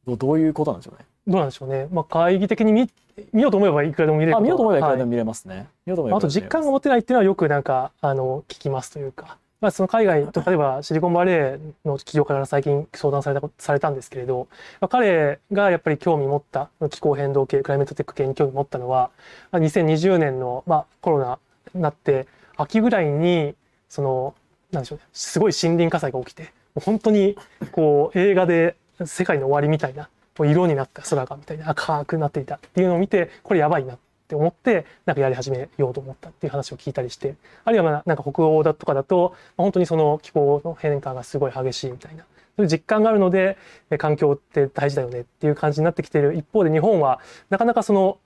[0.07, 1.07] どどういうことなんでしょうね？
[1.27, 1.89] どうなんでしょうね。
[1.91, 2.91] まあ、会議的に見
[3.33, 5.67] 見ようと思えばいくらでも見れるあ見ようと思えばいくらではも見れますね。
[5.87, 14.49] 見ようと思えばあと実感が持てないっていうのはよくなんかあの聞きますというか、まあ、その海外例えばシリコンバレーの企業から最近相談されたされたんですけれど、
[14.81, 19.11] まあ、彼がやっぱり興味持った気候変動系クライメットテック系に興味持ったのは
[19.53, 21.39] まあ2020年の、まあ、コロナ
[21.75, 23.55] になって秋ぐらいに
[23.89, 24.35] その
[24.73, 26.49] なんでしょうねすごい森林火災が起きても
[26.79, 27.37] う本当に
[27.71, 33.97] こう映画で世界の終わりみたいなこう色になった空がみたいな赤くなっていたっていうのを見てこれやばいな
[34.33, 42.25] って思ってなんかやり始めようと思ったっていう話を聞いたりしてあるいはまあなんか北欧だとかだとまあ本当にその気候の変化がすごい激しいみたいな
[42.57, 43.59] そういう実感があるので
[43.99, 47.21] 環境って大事だよねっていう感じになってきている一方で日本は
[47.51, 48.19] なかなかその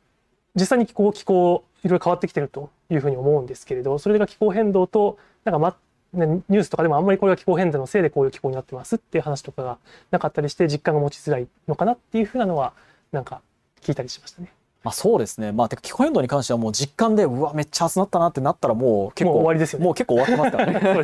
[0.55, 5.77] 実際に気候気候いろいろ変わってきてるというふうに思うんですけれどそれが気候変動となんか、ま、
[6.13, 9.79] ニュースとかでもあんまりこれが気候変動のせいでこういう気候になってますっていう話とかが
[10.13, 12.73] なかったりして実感が持ちづらいのかなっていうふうなのは
[13.13, 13.43] なんか
[13.81, 14.53] 聞いたりしましたね。
[14.87, 15.51] まあそうですね。
[15.51, 20.81] まあてか気候変動に関してはもう実感でうわめっちゃ暑なったなってなったらもう結構もう終わりですよねもう結構終わってますからね。
[20.95, 21.03] そう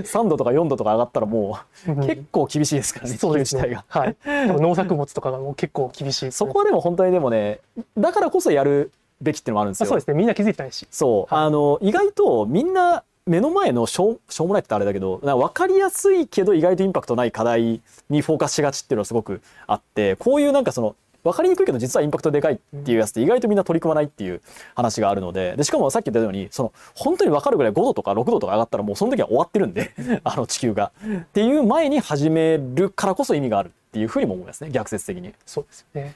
[0.00, 3.18] ですよ3度とか4度とか上がったらもううん結構厳しいですからね。
[3.18, 3.84] そうです地球自体ね。
[3.86, 4.16] はい。
[4.58, 7.60] 農作物とかがもう結構厳しいね、そこはでも本当にでもね、
[7.98, 9.84] だからこそやるべきっていうのもあるんですよ。
[9.84, 10.14] あそうですね。
[10.14, 10.88] みんな気づいてないし。
[10.90, 20.96] そう、はいあの意外とみんな目の前のしょうしょうもないってあれだけど分かりやすいけど意外とインパクトない課題にフォーカスしがちっていうのはすごくあってこういうなんかその
[21.30, 24.40] 分かりにくいけど実はインパクトでかいっていうやつって意外とみんな取り組まないっていう
[24.74, 29.92] 話があるのででしかもさっき言ったようにその本当に分かるぐらい5度とか6度とか上がったらもうその時は終わってるんで
[30.24, 35.34] あの地球がっていう前に始めるからこそ意味があるっていうふうにも思いますね逆説的に。
[35.46, 36.14] そうですよね。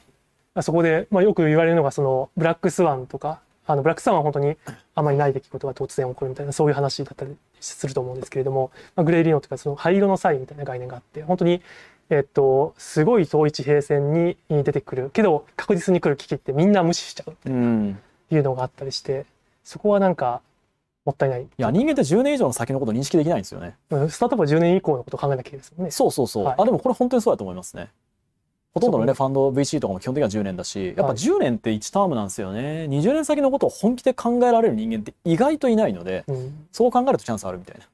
[0.61, 4.57] そこで、まあ、よく言われるのがそのブラックスワンとかあのブラックスワンは本当に
[4.95, 11.63] あまりない出来事が突然起こるみたいなそういう話だったりすると思うんですけれども、まあ、グレーリノとかその灰色の際みたいな概念があって本当に
[12.15, 17.99] えっとすごい遠い地平線に出てくるけど確実に来る危機ってみんな無視しちゃうってうん
[18.31, 19.25] いうのがあったりして
[19.65, 20.43] そこはなんか
[21.05, 21.43] もったいない。
[21.43, 23.77] いや人間って10年以上の先のことを認識できないんですよね。
[23.91, 25.91] うんスタートアップは10年以降のことを考えなきゃいけないですもんね。
[25.91, 26.45] そうそうそう。
[26.45, 27.89] はいあ、でもこれ本当にそうだと思いますね。
[28.75, 32.87] ほとんどのね、そファンド VC とかも基本的には10年だし、やっぱはい10年って1タームなんですよね。
[32.89, 37.85] 20年先のことを本気で考えられる人間って意外といないので、うんそう考えるとチャンスあるみたいな、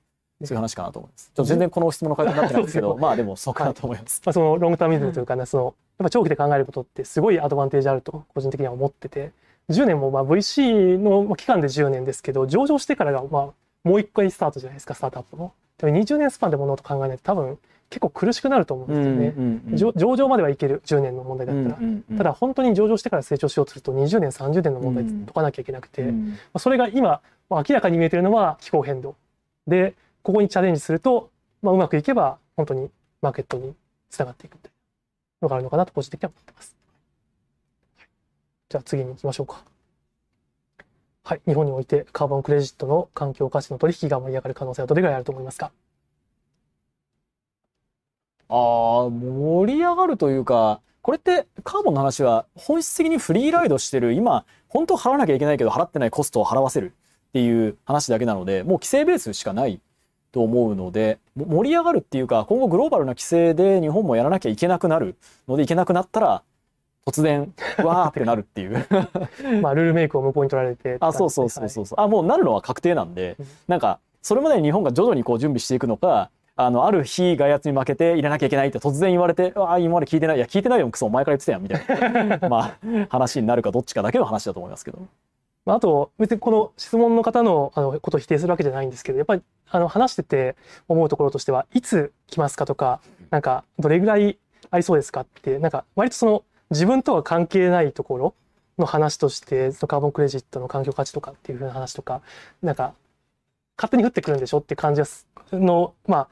[0.46, 1.26] そういう話かなと思います。
[1.26, 4.22] ちょっと全然この質問の回答になってないんですけど、 まあでもそうかなと思います。
[4.24, 5.74] まあ、そのロングターミズムというかね、そのやっ
[6.04, 9.32] ぱ長期で考えることってすごいアドバンテージあると個人的には思ってて
[9.70, 13.48] 10年もまあ VC のまあ期間で10年ですけど上場してからがまあ
[13.82, 15.52] もう一回スタートじゃないですかスタートアップも。
[15.78, 17.58] でも20年スパンで物事考えないと多分
[17.90, 19.60] 結構苦しくなると思うんですよね。
[19.76, 21.78] 上上場まではいける10年の問題だったら。
[22.18, 29.16] ただ本当に上場してから成長しようとすると20年30年の問題解かなきゃいけなくて、まあそれが今まあ明らかに見えてるのは気候変動
[29.66, 29.94] で
[30.28, 31.30] ここにチャレンジすると、
[31.62, 32.90] まあ、うまくいけば本当に
[33.22, 33.74] マーケットに
[34.10, 34.72] つながっていくみたい
[35.40, 36.76] なのがあるのかなと個人的には思ってます。
[38.68, 39.64] じゃあ次に行きましょうか。
[41.24, 45.72] はい、日本においてカーボンクレジットの環境価値の取引が盛り上がる可能性はどれぐらいあると思いますか？
[48.50, 48.54] あ
[49.06, 56.92] あ、盛り上がるというか、これってカーボンの話は本質的にフリーライドしてる今、本当払わなきゃいけないけど払ってないコストを払わせる
[57.30, 59.80] っていう話だけなので、もう規制ベースしかない
[60.32, 65.16] と思うのでも盛り上がるっていうか今後グローバルな規制で日本もやらなきゃいけなくなる
[65.46, 66.42] のでいけなくなったら
[67.06, 67.52] 突然
[67.82, 68.86] わーってなるっていう。
[69.62, 71.86] まあルールメイクを向こうに取られてあそうそうそうそう。
[71.86, 82.48] そう、あもうなるのは確定なんで、なんかそれまでに日本が徐々にこう準備していくのかあのある日外圧に負けて入れなきゃいけないって突然言われて「ああ今まで聞いてないいや聞いてないよクソお前から言ってたやん」みたいな。
[82.50, 84.98] まあ話になるかどっちかだけの話だと思いますけど。
[85.68, 90.56] まあ、あと別にこの質問の方のあのことを否定するわけじゃないんですけどやっぱりあの話してて
[90.88, 94.38] 思うところとしてはいつ来ますかとかなんかどれぐらい
[94.70, 98.34] ありそうですかってなんか割とその自分とは関係ないところ
[98.78, 102.22] の話としてそのカーボンクレジットの環境価値とかっていうふうな話とか
[102.62, 102.94] なんか
[103.76, 105.02] 勝手に降ってくるんでしょって感じ
[105.52, 106.28] のまあ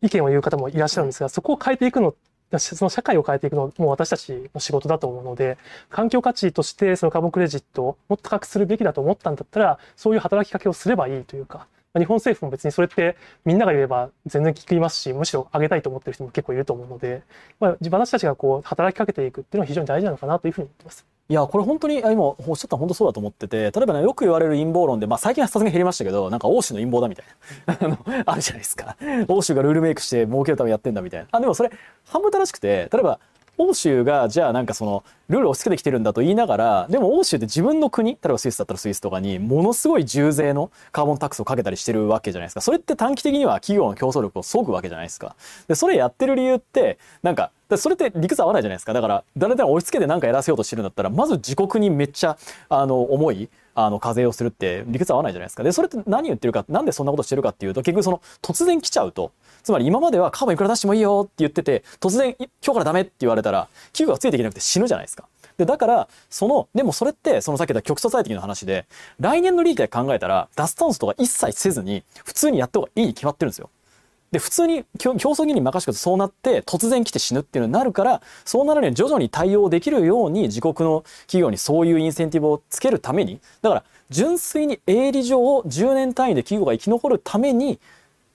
[0.00, 2.14] 意見を言う方もいらっしゃるんですがそこを変えていくのっ
[2.58, 5.58] その社会を変えていくのはもう私たちの仕事だと思うので
[5.90, 11.66] 環境価値としてそのカーボンクレジットをもっと高くするべきだと思ったんだったらそういう働きかけをすればいいというか
[11.98, 17.22] 日本政府も別にそれってみんなが言えば全然聞きますしむしろ上げたいと思ってる人も結構いると思うので、
[17.58, 21.15] まあ、私たちがこう働きかけていくっていうのは非常に大事なのかなというふうに思ってます。
[21.28, 27.26] いやこれ本当に今おっしゃった本当そうだと思ってて例えばねよく言われる陰謀論で、まあ、最近はさすがに減りましたけどなんか欧州の陰謀だみたい
[27.66, 28.96] な あのあるじゃないですか。
[29.26, 31.26] 欧州がルールメイクして儲けるためやってんだみたいな。
[31.32, 31.72] あでもそれ
[32.04, 33.18] 半分正しくて例えば
[33.58, 42.60] 欧州がじゃあなんかそのルールを押し付けてきてるんだと言いながらでも欧州って自分の国例えばスイスだったらスイスとかにものすごい重税のカーボンタックスをかけたりしてるわけじゃないですか。
[42.60, 45.36] それって短期的には企業の競争力を削ぐわけじゃないですか。
[45.68, 48.92] でそれやってる理由ってなんかそれって理屈合わないじゃないですか。
[48.92, 52.38] だから誰々押し付けて何かやらせようとしてるんだったらまず自国にめっちゃ
[52.68, 59.30] あの重いあの課税をするって理屈合わないじゃないですかでそれって何言ってるかなんでそんなことしてるかっていうと結局その突然来ちゃうと
[59.66, 65.26] つまり今まではカーボンいくら出してもいいよって言ってて、突然今日からダメって言われたら、企業がついていけなくて死ぬじゃないですか。
[65.58, 68.86] で、だから、その、でもそれって、そのさっき言った極素最適の話で、
[69.18, 73.70] 来年の利益で考えたら、脱炭素とか一切せずに、普通にやった方がいいに決まってるんですよ。
[74.32, 87.78] で、普通に競争技に任せてそうなって、突然来て死ぬっていうのになるから、そうなるには徐々に対応できるように、自国の企業にそういうインセンティブをつけるために、だから、純粋に営利上を10年単位で企業が生き残るために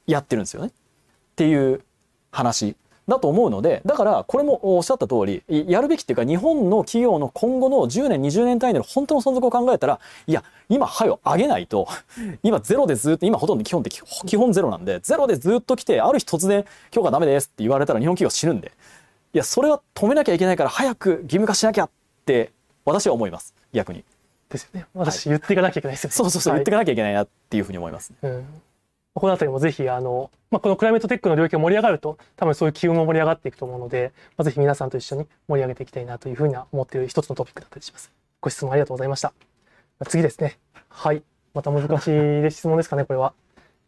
[0.07, 0.69] やってるんですよね。
[0.69, 0.71] っ
[1.35, 1.81] ていう
[2.31, 2.75] 話
[3.11, 11.87] だと思うのでだからこれもおっしゃった通りやるべきっていうか日本の企業の今後の10年20年単位での本当の存続を考えたらいや今はよ上げないと
[12.41, 18.71] 今ゼロでずっと今ほとんど基本的基本ゼロなんでゼロでずっと来てある日突然今日がダメですって言われたら日本企業死ぬんで
[19.33, 21.89] いやそれは止めなきゃいけないから早く義務化しなきゃっ
[22.25, 22.51] て
[22.85, 23.53] 私は思います。
[23.73, 24.03] 逆に。
[24.49, 24.85] ですよね。
[24.93, 26.13] 私、言っていかなきゃいけないですよね。
[26.13, 28.45] そうそうそう、はい、言っていかなきゃいけないなっていうふうに思います、ね、うん
[29.13, 38.11] この辺りもぜひあの、まあ、このクライメットテックの領域が盛り上がると多分そういう機運も盛り上がっていくと思うので、まあ、ぜひ皆さんと一緒に盛り上げていきたいなというふうには思っている一つのトピックだったりします。
[38.39, 39.33] ご質問ありがとうございました。
[40.07, 40.57] 次ですね。
[40.89, 41.23] はい。
[41.53, 42.07] また難し
[42.47, 43.33] い質問ですかね、これは。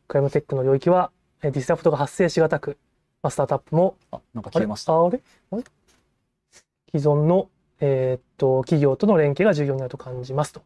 [0.07, 1.11] クライムテックの領域は、
[1.41, 2.77] ディスラプトが発生しがたく、
[3.21, 4.93] まあ、スタートアップも、あ、なんか消えました。
[4.93, 5.21] あれ？
[5.51, 5.63] あれ？
[6.91, 7.49] 既存の、
[7.79, 10.61] えー、っと、企業との連携が重要になると感じますと。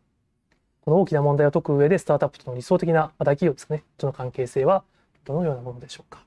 [0.88, 4.86] この大きな問題を解く上で、スタートアップとの理想的な、まあ、大企業ですね、との関係性は
[5.26, 6.22] どのようなものでしょうか？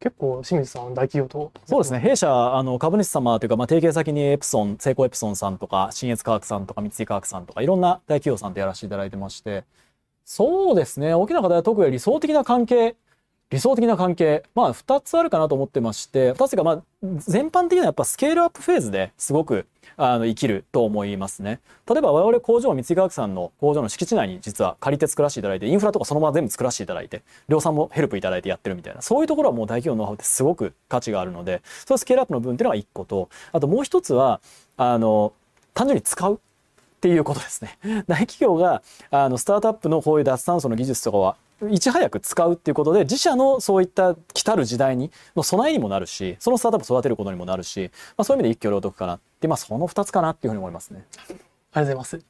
[0.00, 1.52] 結構清水さん大企業と。
[1.64, 2.00] そうですね。
[2.00, 9.62] 弊社あの株主様というか、まあ、提携先にエプソン成功エプソンさんとか信越科学さんとか三井科学さんとかいろんな大企業さんとやらせていただいてまして。
[10.24, 11.14] そうですね。
[11.14, 12.96] 大きな課題は特に理想的な関係
[13.52, 16.82] 理想的な関係まあ2つあるかなと思ってまして2つがまあ
[17.18, 19.66] 全般的にはやっぱスケールアップフェーズですごく
[19.98, 21.60] あの生きると思いますね。
[21.86, 34.40] 例えば我々工場三井科学さんの工場の敷地内に実は借りて作らせていただいてインフラとかそのまま全部作らせていただいて量産もヘルプいただいてやってるみたいなそういうところはもう大企業のノウハウってすごく価値があるのでそのスケールアップの部分っていうのが1個とあともう一つは
[34.78, 35.34] あの
[35.74, 36.38] 単純に使うっ
[37.02, 37.78] ていうことですね。
[38.06, 38.80] 大企業が
[39.10, 41.36] あのスタートアップのこういう脱炭素の技術とかは
[41.70, 51.06] いち早く使うっていうことで自社のそういった来たる時代にの備えにもなるしそのスタートアップを育てることにもなるし、まあ、そういう意味で一挙両得かなってまあその2つかなっていうふうに思いますね。
[51.10, 52.24] ありがとうございます。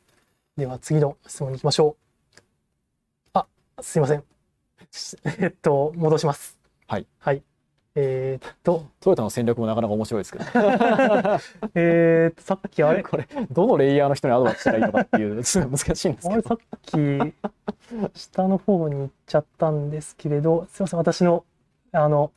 [0.57, 1.97] では次の質問に行きましょ
[3.25, 3.31] う。
[3.35, 3.47] あ
[3.81, 4.25] すいません。
[5.25, 6.59] えっと戻します。
[6.87, 7.07] はい。
[7.19, 7.43] はい。
[7.95, 8.87] えー、っと。
[9.01, 10.45] トヨタの戦略もなかなか面白いですけど。
[11.75, 13.03] えっとさっきあれ？
[13.05, 16.33] これどのレイヤーの人にアドバイスしたらいいのかっていうすごい難しいんですけど。
[16.35, 16.59] あれさっ
[18.15, 21.45] き下の方に行っちゃったんですけれどすいません私の
[21.93, 22.31] あの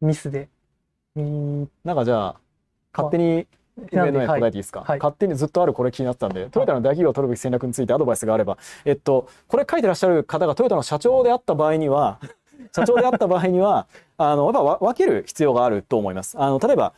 [0.00, 0.48] ミスで。
[1.16, 2.36] なんかじゃあ
[2.92, 3.46] 勝手に
[3.92, 12.18] 上のや答えていいですか、はい、勝手にずっとあるこれ気になってたんで、トヨタの大企業を取るべき戦略についてアドバイスがあれば、えっと、これ書いてらっしゃる方がトヨタの社長であった場合には、
[12.74, 13.86] 社長であった場合には、
[14.18, 16.36] あの、やっぱ分ける必要があると思います。
[16.38, 16.92] あの、例えば、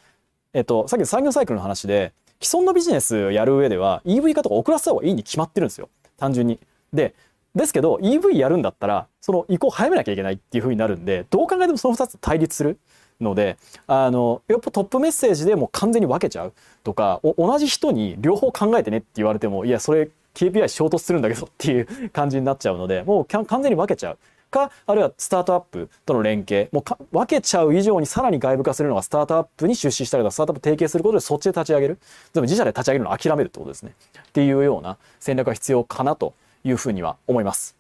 [0.53, 5.89] えっと、さっきの産業サイクルの話で、既存のビジネスやる上では EV 化とか遅らせた方がいいに決まってるんですよ。
[6.17, 6.61] 単純に。
[6.93, 7.15] で、
[7.55, 12.79] ですけど EV やるんだったらその移行早めなきゃいけないっていう風になるんでどう考えてもその2つ対立する
[13.21, 13.57] ので
[13.87, 16.53] あのやっぱトップメッセージでもう完全に分けちゃう
[16.85, 24.19] とか同じ人に両方考えてねって言われてもいやそれ KPI 衝突するんだけどっていう感じになっちゃうのでもう完全に分けちゃう
[24.51, 31.99] かあるいはスタートアップとの連携もう分けちゃう以上にさらに外部化するのがスタートアップに出資したりとかスタートアップ提携することでそっちで立ち上げる。
[32.33, 33.95] でも自社で立ち上げるのを諦めるってことですね。
[34.29, 36.35] っていうような戦略が必要かなと
[36.65, 37.77] いうふうには思います。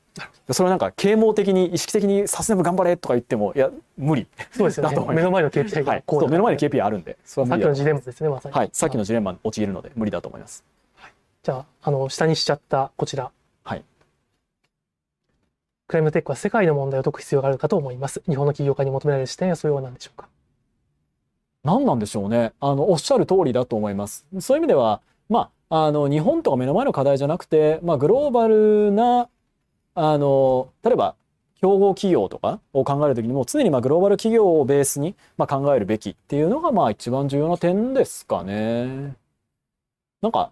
[0.50, 4.26] それはなんか啓蒙的に意識的にサステナブル頑張れとか言ってもいや無理。
[4.50, 5.14] そうですよね。
[5.14, 7.16] 目の前の KPI がこう、はい、目の前に KPI あるんで。
[7.24, 8.54] さっきのジレンマですねまさに。
[8.54, 8.70] はい。
[8.72, 10.64] さっきのジレンマに陥るので無理だと思います、
[10.96, 11.12] はい、
[11.42, 13.24] じゃああの下にしちゃったこちら。
[13.24, 13.37] はい
[15.88, 18.22] クライムテックは世界の問題を解く必要があるかと思います。
[18.28, 20.28] 日本の起業家に求められる視点はそういうなんでしょうか。
[21.64, 22.52] 何なんでしょうね。
[22.60, 24.26] あのおっしゃる通りだと思います。
[24.38, 29.28] そういう意味ではまああの日本とか目の前の課題じゃなくて、まあ、グローバルな
[29.94, 31.14] あの例えば
[31.58, 39.16] 競合企業とかを考える時にも常にまあグローバル企業をベースにまあ考えるべきっていうのがまあ一番重要な点ですかね。
[40.20, 40.50] なんか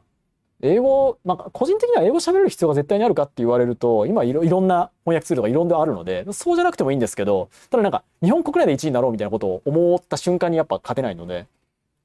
[0.62, 11.46] 英語、まあ、個人的には英語喋れる必要が絶対にあるかって言われると今いろいろんな翻訳ツールがいろんなあるのでそうじゃなくてもいいんですけどただなんか日本国内で1位になろうみたいなことを思った瞬間にやっぱ勝てないので、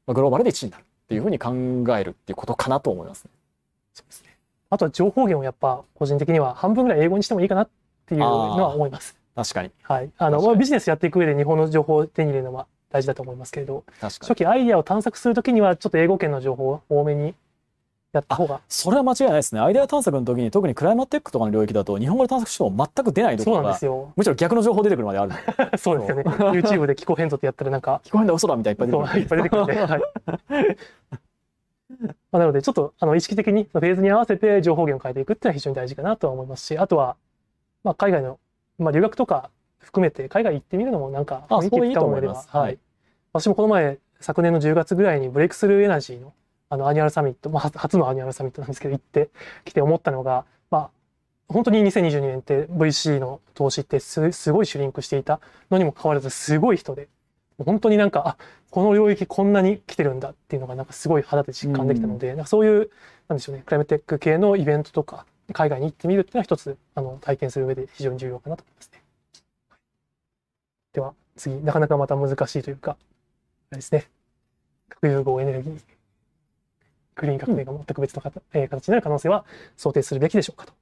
[0.05, 1.51] まあ、グローバルで1位になるっていうふうに考
[1.97, 3.31] えるっていうことかなと思いますね。
[3.93, 4.37] そうですね
[4.69, 7.69] あとは情報源をやっぱ個人的には半分ぐらい英語にしてもいいかなっ
[8.05, 9.17] ていうのは思います。
[9.35, 9.71] 確かに。
[9.83, 10.09] はい。
[10.17, 17.33] あの、ビジネスやっていく上で日本の情報を手に入れるのは大事だと思いますけれど、初期アイデアを探索するときにはちょっと英語圏の情報を多めに
[18.13, 18.61] やった方が。
[18.67, 19.61] それは間違いないですね。
[19.61, 23.79] アイデア探索の時に特にクライマテックとかの領域だと日本語で探索しても全く出ないところが
[24.15, 25.31] むしろ逆の情報出てくるまである。
[25.77, 26.23] そうですよね。
[26.23, 28.01] YouTube で気候変動ってやったらなんか。
[28.03, 29.21] 気候変動嘘だみたいないっぱい出てくる。
[29.21, 29.75] いっぱい出てくるんで。
[29.85, 30.01] はい
[32.31, 37.15] まあ、なので、ちょっとあの意識的にフェーズに合わせて情報源を変えていくっていうのは非常に大事かなとは思いますし、あとは、
[37.83, 38.39] まあ、海外の、
[38.79, 39.49] まあ、留学とか
[39.79, 42.79] 含めて海外行ってみるのもなんか雰囲気つかめれば、はい。
[43.33, 46.33] 私もこの前、昨年の10月ぐらいに Breakthrough Energy の
[46.71, 49.29] あの annual summit、まあ、 初の annual summit なんですけど、行って
[49.65, 50.89] きて思ったのが、まあ、
[51.49, 57.09] 本当に2022年って VC の投資ってすすごいシュリンクしていたのにもかかわらずすごい人で、
[57.57, 58.37] 本当になんか、あ、
[58.69, 62.89] この領域こんなに来てるんだっていうのがなんかすごい肌で実感できたので、うん、なんかそういう、
[63.27, 69.03] なんでしょうね、クライムテック系のイベントとか、海外に行ってみるっていうのは一つ、あの、体験する上で非常に重要かなと思いますね。
[70.93, 72.95] では、次、なかなかまた難しいというか、あ
[73.71, 74.07] れですね、
[74.89, 75.90] 核融合エネルギー、
[77.15, 79.45] グリーン革命が全く別の形,、え形になる可能性は
[79.77, 80.73] 想定するべきでしょうかと。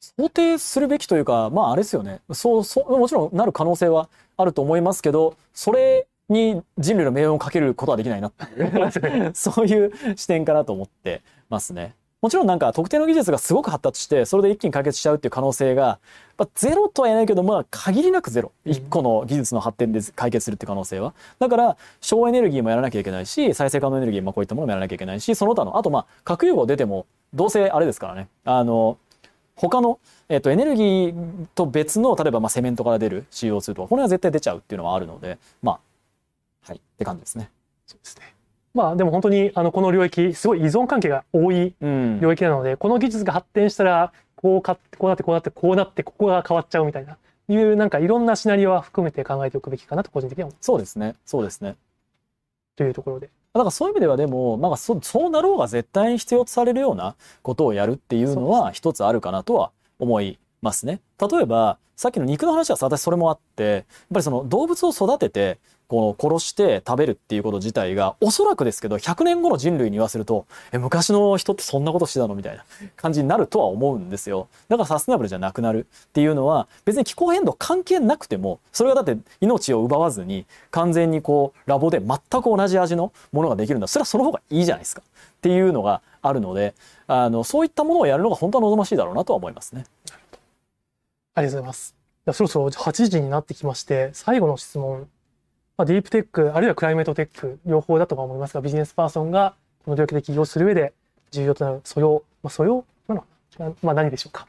[0.00, 2.20] 想定するべきというか、まああれですよね。
[2.32, 11.94] そう、そう、もちろんなる可能性はあると思いますけど、それに人類の命運をかけることはできないなっていう そういう視点かなと思ってますね。
[12.22, 15.98] もちろんなんか特定の技術がすごく発達してそれで一気に解決しちゃうっていう可能性が、
[16.38, 18.52] まあ、ゼロとは言えないけどまあ限りなくゼロ。
[18.64, 21.14] 一個の技術の発展で解決するっていう可能性は。
[21.40, 28.28] だから省エネルギーもやらなきゃいけないし再生可能エネルギー、まあ、こういったものもやらなきゃいけないしその他のあとまあ核融合出てもどうせあれですからね。
[28.44, 28.98] あの
[29.56, 29.98] 他の、
[30.28, 35.80] えー、とエネルギーと別の例えばまあセメントから出る CO2 とかこれは絶対出ちゃうっていうのはあるのでまあ
[36.68, 36.76] はい。
[36.76, 37.50] って感じですね。
[37.84, 38.41] そうですね
[38.74, 47.16] まあでも本当にあのこの領域すごい依存関係が多い領域なので、うん、この技術が発展したらこうかこうなってこうなってこうなってここが変わっちゃうみたいな
[47.48, 50.56] いうなんかいろんなシナリオは含めて考えておくべきかなと個人的には思。
[50.60, 51.76] そうですねそうですね。
[52.76, 53.30] というところで。
[53.52, 61.00] だからそういう意味ではでも、なんかそそうなろうが絶対に必要とされるようなことをやるっていうのは一つあるかなとは思いますね。
[61.20, 65.58] 例えばさっきの肉の話は私それもあってやっぱりその動物を育てて
[65.92, 72.64] この殺して食べるっていうこと自体がおそらくですけど100年後の人類に言わせるとえ昔の人ってそんなことしてたのみたいな
[72.96, 86.72] 感じになるとは思うんですよだからサステナブルじゃなくなるっていうのは別に気候変動関係なくてもそれがだって命を奪わずに完全にこうラボで全く同じ味のものができるんだそれはその方がいいじゃないですかっていうのがあるので
[87.06, 89.84] あのそういったものをやるのが本当は望ましいだろうなとは思いますね。
[91.34, 92.02] ありがとうございます。
[92.32, 95.08] そろそろ8時になってきまして最後の質問
[95.76, 99.54] まあ、ディープテックあるいはクライメートテック両方だとは思いますがビジネスパーソンが
[99.84, 100.92] この領域で起業する上で
[101.30, 102.84] 重要となる素養、まあ、素養？
[103.08, 103.24] なの
[103.82, 104.46] まあ何でしょうか？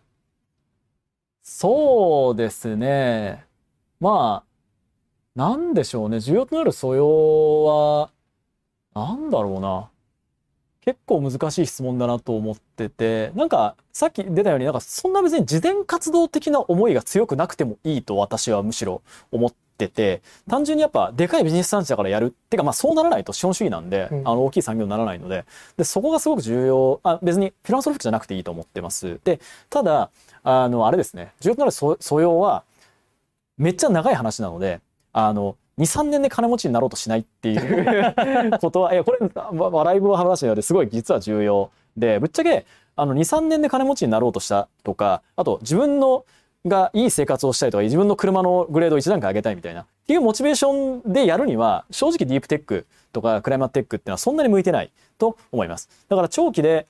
[1.42, 3.46] そうですね。
[4.00, 6.20] まあなんでしょうね。
[6.20, 8.10] 重要となる素養は
[8.94, 9.90] なんだろうな。
[10.82, 13.32] 結構難しい質問だなと思ってて。
[13.36, 19.02] なんかさっき出たようになんかそんな別に事前活動的な思いが強くなくてもいいと私はむしろ
[19.32, 22.28] 思っってて単純にやっぱでかいビジネス産地だからやる。
[22.28, 24.20] っていうかまあそうならないと資本主義なんで、うん。
[24.20, 25.46] あの大きい産業にならないので。
[25.78, 27.00] でそこがすごく重要。
[27.04, 29.20] あ別にフィランソロフィックじゃなくていいと思ってます。
[29.24, 30.10] でただ
[30.44, 31.34] あのあれですね。
[31.40, 32.64] 重要となる素素養は
[33.58, 38.14] めっちゃ長い話なのであの23年で金持ちになろうとしないっていう
[38.60, 42.66] ことはいやこれわ笑い棒話なのですごい実は重要でぶっちゃけ
[42.96, 46.26] あの23年で金持ちになろうとしたとかあと自分の
[46.66, 49.82] がいい生活をしたいとか自分の車のグレードを一段階上げたいみたいな。
[49.82, 55.90] っていうモチベーションでやるには正直ディープテックとかクライマットテックっていうのはそんなに向いてないと思います。
[56.10, 56.88] だから長期で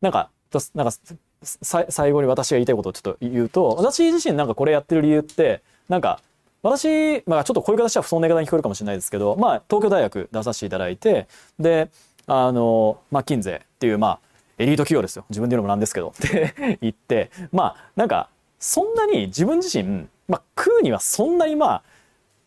[0.00, 0.30] なんか
[0.74, 0.94] なんか
[1.42, 6.20] 最後に私が言いたいことをちょっと言うと私自身なんかこれやってる理由ってなんか
[6.62, 11.26] 私、まあ、ちょっとこういう形は不遜な言い方に聞こえるかもしれないですけど、まあ、東京大学出させていただいて
[11.58, 11.88] で
[12.26, 14.20] あのマッキンゼっていうまあ
[14.58, 15.24] エリート企業ですよ。
[15.30, 16.12] 自分で言うのもなんですけど。
[16.14, 18.28] って言ってまあなんか
[18.60, 21.82] そんなに自分自身、まあ、食うにはそんなにまあ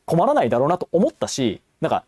[0.05, 2.05] 困らないだろうなと思ったしなんか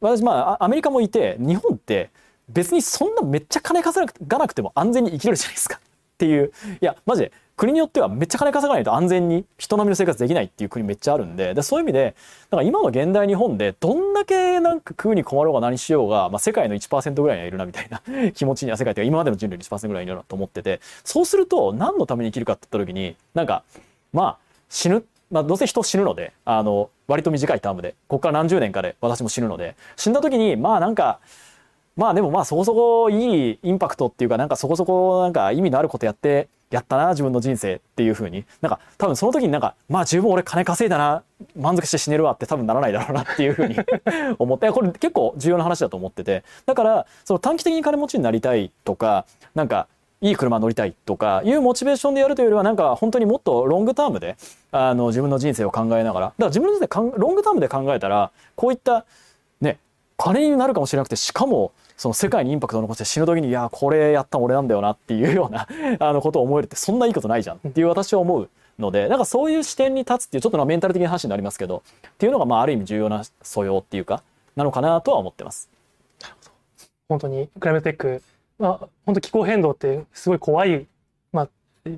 [0.00, 2.10] 私まあアメリカもいて日本って
[2.48, 5.76] 別にそんなめっちゃ金稼がなくても安全に生きれるじゃないですか。
[5.76, 12.14] っていういやマジで国によってはめっちゃ金稼がないと安全に人並みの生活できないっていう国めっちゃあるんででそういう意味で
[12.50, 23.62] なんか今の現代日本でどんだけなんか食うに困ろうが何しようが、まあ、世界の1%ぐらいにはいるなみたいな 気持ちには世界というか今までの人類の1%ぐらいにいるなと思っててそうすると何のために生きるかって言った時になんか
[24.12, 24.38] まあ
[24.68, 31.20] 死ぬまあ、どうせ人死ぬのであの割と短いタームでここから何十年かで私も死ぬので死んだ時にまあなんか
[31.96, 38.44] まあでもまあそこそこいいインパクトっていうかなんかそこそこなんか意味のあることやってやったな自分の人生っていう風に。
[38.62, 41.22] なんか多分その時になんかまあ十分俺金稼いだな
[41.54, 43.76] 満足して死ねるわって多分ならないだろうなっていう風に
[44.38, 46.44] 思ってこれ結構重要な話だと思ってて。
[46.64, 49.86] だからその短期的に金持ちになりたいとかなんか
[50.22, 54.36] いい車乗りたいとかいうモチベーションでやるというよりはなんか本当にもっとロングタームで
[54.70, 56.26] あの自分の人生を考えながら。
[56.26, 59.04] だから自分の人生ロングタームで考えたらこういった
[60.30, 65.66] ね金になるかもしれなくてしかもその世界にインパクトを残して死ぬ時にいやこれやった俺なんだよなっていうような
[66.00, 68.48] あのことを思えるってそんないいことないじゃんっていう私は思う
[68.78, 74.22] のでなんかそういう視点に立つっていうちょっとメンタル的な話になりますけどっていうのがまあある意味重要な素養っていうか
[74.56, 75.68] なのかなとは思ってます。
[77.08, 78.22] 本当にクライメートテック、
[78.58, 80.86] まあ、本当気候変動ってすごい怖い、
[81.30, 81.48] まあ、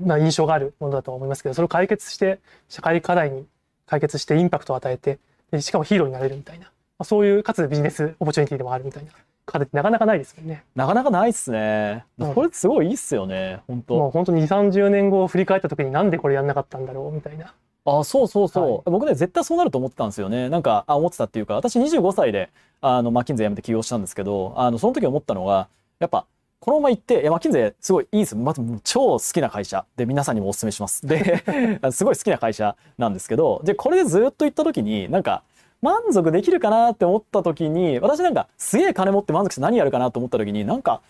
[0.04, 3.46] まあ印象があるものだと思いますけどそれを解決して社会課題に
[3.86, 5.18] 解決してインパクトを与えて
[5.60, 6.72] しかもヒーローになれるみたいな、
[7.04, 10.64] そういうかつビジネスオポチュニティでもあるみたいなってなかなかないですもんね。
[10.74, 12.04] なかなかないっすね。
[12.18, 13.60] うんこれすごいいいっすよね。
[13.66, 13.94] 本当。
[13.96, 17.52] もう本当に2、30年後を振り返った時になんでこれやんなかったんだろうみたいな。
[17.86, 22.48] あそうそうそう、はい僕ね絶対そうなると思ってたんですよねなんかあ思ってたっていうか私25歳で
[22.80, 26.24] あのマッキンゼ辞めて起業したんですけどあのその時思ったのがやっぱ
[26.60, 31.44] このまま行っていやマッキンゼすごいいいんですよまず超好きな会社で皆さんにもお勧めしますで
[31.92, 35.42] すごい好きな会社なんですけどでこれでずっと行った時になんか
[35.84, 41.02] 満足できるかなって思った時に私なんかすげえ金持って満足して何やるかなと思った時になんか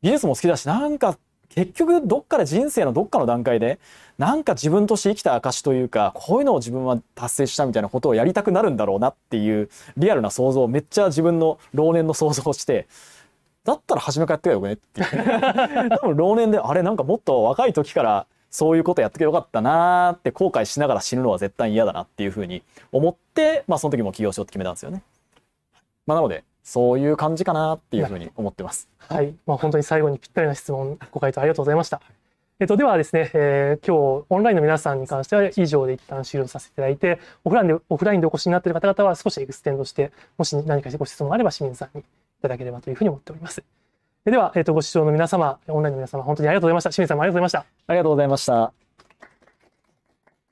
[0.00, 1.18] 技術も好きだしなんか
[1.48, 3.80] 結局どっかで人生のどっかの段階で
[4.18, 12.86] なんか自分として生きた証というかこういうのを自分は達成したみたいなことをやりたくなるんだろうなっていうリアルな想像をめっちゃ自分の老年の想像をして
[13.64, 15.90] だったら初めからやってよくねっていう。
[16.00, 25.02] 多分老年であれなんかもっと若い時からそういうことやってけばよかったなーって後悔しながら死ぬのは絶対嫌だなっていうふうに思ってまあその時も起業しようって決めたんですよね。
[26.06, 28.88] まあ、なのでそういう感じかなっていうふうに思ってます。
[28.98, 32.00] はい、まあ、本当に最後にぴったりな質問、ご回答ありがとうございました。
[32.60, 42.04] えっと、ではですね、えー今日オンラインの皆さんに関しては以上で一旦終了させていただいて、オフラインでオフラインでお越しになっている方々は少し extend して、もし何かご質問があれば清水さんにい
[42.42, 43.64] ただければというふうに思っております。
[44.24, 46.90] では、えっと、ご視聴の皆様、オンラインの皆様、本当にありがとうございました。
[46.90, 47.66] 清水さんもありがとうございました。
[47.88, 48.81] ありがとうございました。